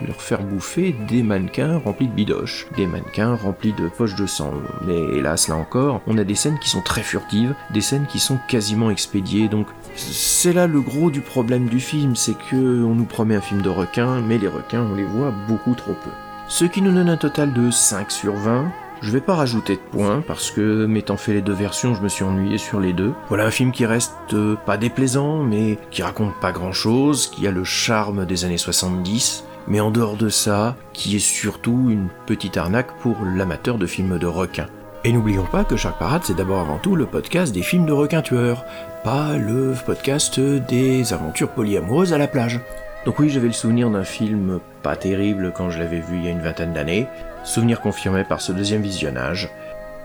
leur 0.06 0.22
faire 0.22 0.42
bouffer 0.42 0.94
des 1.08 1.24
mannequins 1.24 1.78
remplis 1.78 2.06
de 2.06 2.12
bidoches, 2.12 2.68
des 2.76 2.86
mannequins 2.86 3.34
remplis 3.34 3.72
de 3.72 3.88
poches 3.88 4.14
de 4.14 4.26
sang. 4.26 4.52
Mais 4.86 5.18
hélas, 5.18 5.48
là 5.48 5.56
encore, 5.56 6.02
on 6.06 6.18
a 6.18 6.24
des 6.24 6.36
scènes 6.36 6.58
qui 6.60 6.70
sont 6.70 6.82
très 6.82 7.02
furtives, 7.02 7.54
des 7.72 7.80
scènes 7.80 8.06
qui 8.06 8.20
sont 8.20 8.38
quasiment 8.48 8.90
expédiées, 8.90 9.48
donc 9.48 9.66
c'est 9.96 10.52
là 10.52 10.67
le 10.68 10.80
gros 10.80 11.10
du 11.10 11.20
problème 11.20 11.68
du 11.68 11.80
film, 11.80 12.14
c'est 12.14 12.36
que 12.36 12.84
on 12.84 12.94
nous 12.94 13.04
promet 13.04 13.36
un 13.36 13.40
film 13.40 13.62
de 13.62 13.68
requins, 13.68 14.20
mais 14.20 14.38
les 14.38 14.48
requins 14.48 14.86
on 14.90 14.94
les 14.94 15.04
voit 15.04 15.32
beaucoup 15.48 15.74
trop 15.74 15.94
peu. 15.94 16.10
Ce 16.48 16.64
qui 16.64 16.80
nous 16.80 16.92
donne 16.92 17.10
un 17.10 17.16
total 17.16 17.52
de 17.52 17.70
5 17.70 18.10
sur 18.10 18.34
20. 18.34 18.70
Je 19.00 19.12
vais 19.12 19.20
pas 19.20 19.36
rajouter 19.36 19.74
de 19.74 19.80
points 19.80 20.24
parce 20.26 20.50
que 20.50 20.86
m'étant 20.86 21.16
fait 21.16 21.32
les 21.32 21.42
deux 21.42 21.52
versions, 21.52 21.94
je 21.94 22.02
me 22.02 22.08
suis 22.08 22.24
ennuyé 22.24 22.58
sur 22.58 22.80
les 22.80 22.92
deux. 22.92 23.12
Voilà 23.28 23.44
un 23.44 23.50
film 23.50 23.70
qui 23.70 23.86
reste 23.86 24.12
euh, 24.32 24.56
pas 24.66 24.76
déplaisant, 24.76 25.44
mais 25.44 25.78
qui 25.90 26.02
raconte 26.02 26.34
pas 26.40 26.50
grand 26.50 26.72
chose, 26.72 27.28
qui 27.28 27.46
a 27.46 27.52
le 27.52 27.62
charme 27.62 28.26
des 28.26 28.44
années 28.44 28.58
70, 28.58 29.44
mais 29.68 29.80
en 29.80 29.92
dehors 29.92 30.16
de 30.16 30.28
ça, 30.28 30.76
qui 30.92 31.14
est 31.14 31.20
surtout 31.20 31.90
une 31.90 32.08
petite 32.26 32.56
arnaque 32.56 32.96
pour 32.98 33.16
l'amateur 33.24 33.78
de 33.78 33.86
films 33.86 34.18
de 34.18 34.26
requins. 34.26 34.68
Et 35.04 35.12
n'oublions 35.12 35.46
pas 35.46 35.64
que 35.64 35.76
Shark 35.76 35.96
Parade, 35.98 36.22
c'est 36.24 36.34
d'abord 36.34 36.58
avant 36.58 36.78
tout 36.78 36.96
le 36.96 37.06
podcast 37.06 37.54
des 37.54 37.62
films 37.62 37.86
de 37.86 37.92
requins 37.92 38.20
tueurs, 38.20 38.64
pas 39.04 39.36
le 39.36 39.74
podcast 39.86 40.40
des 40.40 41.12
aventures 41.12 41.50
polyamoureuses 41.50 42.12
à 42.12 42.18
la 42.18 42.26
plage. 42.26 42.60
Donc 43.06 43.20
oui, 43.20 43.30
j'avais 43.30 43.46
le 43.46 43.52
souvenir 43.52 43.90
d'un 43.90 44.02
film 44.02 44.58
pas 44.82 44.96
terrible 44.96 45.52
quand 45.56 45.70
je 45.70 45.78
l'avais 45.78 46.00
vu 46.00 46.16
il 46.16 46.24
y 46.24 46.28
a 46.28 46.32
une 46.32 46.42
vingtaine 46.42 46.72
d'années, 46.72 47.06
souvenir 47.44 47.80
confirmé 47.80 48.24
par 48.24 48.40
ce 48.40 48.50
deuxième 48.50 48.82
visionnage, 48.82 49.50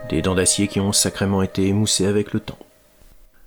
des 0.10 0.22
dents 0.22 0.36
d'acier 0.36 0.68
qui 0.68 0.80
ont 0.80 0.94
sacrément 0.94 1.42
été 1.42 1.68
émoussées 1.68 2.06
avec 2.06 2.32
le 2.32 2.40
temps. 2.40 2.60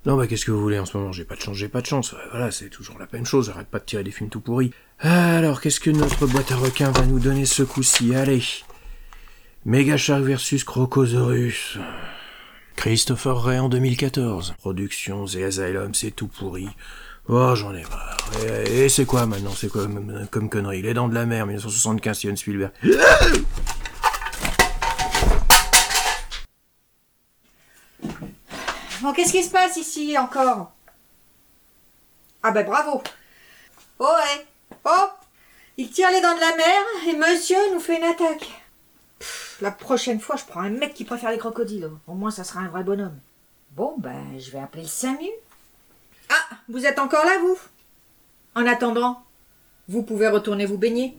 Non 0.05 0.17
bah 0.17 0.27
qu'est-ce 0.27 0.45
que 0.45 0.51
vous 0.51 0.61
voulez 0.61 0.79
en 0.79 0.85
ce 0.85 0.97
moment, 0.97 1.13
j'ai 1.13 1.23
pas 1.23 1.35
de 1.35 1.41
chance, 1.41 1.55
j'ai 1.55 1.69
pas 1.69 1.81
de 1.81 1.85
chance, 1.85 2.13
voilà, 2.31 2.51
c'est 2.51 2.69
toujours 2.69 2.97
la 2.99 3.07
même 3.11 3.25
chose, 3.25 3.47
j'arrête 3.47 3.67
pas 3.67 3.79
de 3.79 3.85
tirer 3.85 4.03
des 4.03 4.11
films 4.11 4.29
tout 4.29 4.41
pourris. 4.41 4.71
Alors 4.99 5.61
qu'est-ce 5.61 5.79
que 5.79 5.89
notre 5.89 6.27
boîte 6.27 6.51
à 6.51 6.57
requins 6.57 6.91
va 6.91 7.05
nous 7.05 7.19
donner 7.19 7.45
ce 7.45 7.63
coup-ci, 7.63 8.15
allez 8.15 8.43
Mega 9.67 9.97
Shark 9.97 10.21
vs 10.23 10.63
Crocosaurus. 10.63 11.77
Christopher 12.77 13.43
Ray 13.43 13.59
en 13.59 13.67
2014. 13.67 14.55
Productions 14.59 15.25
et 15.27 15.43
Asylum, 15.43 15.93
c'est 15.93 16.11
tout 16.11 16.29
pourri. 16.29 16.69
Oh, 17.27 17.53
j'en 17.53 17.75
ai 17.75 17.83
marre. 17.83 18.17
Et, 18.65 18.87
c'est 18.87 19.03
quoi 19.03 19.25
maintenant? 19.25 19.51
C'est 19.51 19.67
quoi 19.67 19.85
comme, 20.31 20.49
connerie? 20.49 20.81
Les 20.81 20.93
Dents 20.93 21.09
de 21.09 21.13
la 21.13 21.25
Mer, 21.25 21.45
1975, 21.47 22.17
Steven 22.17 22.37
Spielberg. 22.37 22.71
Bon, 29.01 29.11
qu'est-ce 29.11 29.33
qui 29.33 29.43
se 29.43 29.51
passe 29.51 29.75
ici 29.75 30.17
encore? 30.17 30.71
Ah 32.41 32.51
ben 32.51 32.65
bravo. 32.65 33.03
Oh 33.99 34.05
ouais. 34.05 34.45
Oh 34.85 35.09
Il 35.75 35.89
tire 35.89 36.09
les 36.11 36.21
dents 36.21 36.35
de 36.35 36.39
la 36.39 36.55
mer 36.55 36.85
et 37.09 37.17
monsieur 37.17 37.57
nous 37.73 37.81
fait 37.81 37.97
une 37.97 38.05
attaque. 38.05 38.49
La 39.59 39.71
prochaine 39.71 40.19
fois, 40.19 40.35
je 40.35 40.45
prends 40.45 40.61
un 40.61 40.69
mec 40.69 40.93
qui 40.93 41.03
préfère 41.03 41.31
les 41.31 41.37
crocodiles. 41.37 41.89
Au 42.07 42.13
moins, 42.13 42.31
ça 42.31 42.43
sera 42.43 42.59
un 42.59 42.67
vrai 42.67 42.83
bonhomme. 42.83 43.17
Bon, 43.71 43.95
ben, 43.97 44.37
je 44.37 44.51
vais 44.51 44.59
appeler 44.59 44.83
le 44.83 44.87
SAMU. 44.87 45.29
Ah, 46.29 46.55
vous 46.69 46.85
êtes 46.85 46.99
encore 46.99 47.25
là, 47.25 47.39
vous? 47.39 47.57
En 48.55 48.65
attendant, 48.67 49.23
vous 49.87 50.03
pouvez 50.03 50.27
retourner 50.27 50.65
vous 50.65 50.77
baigner. 50.77 51.17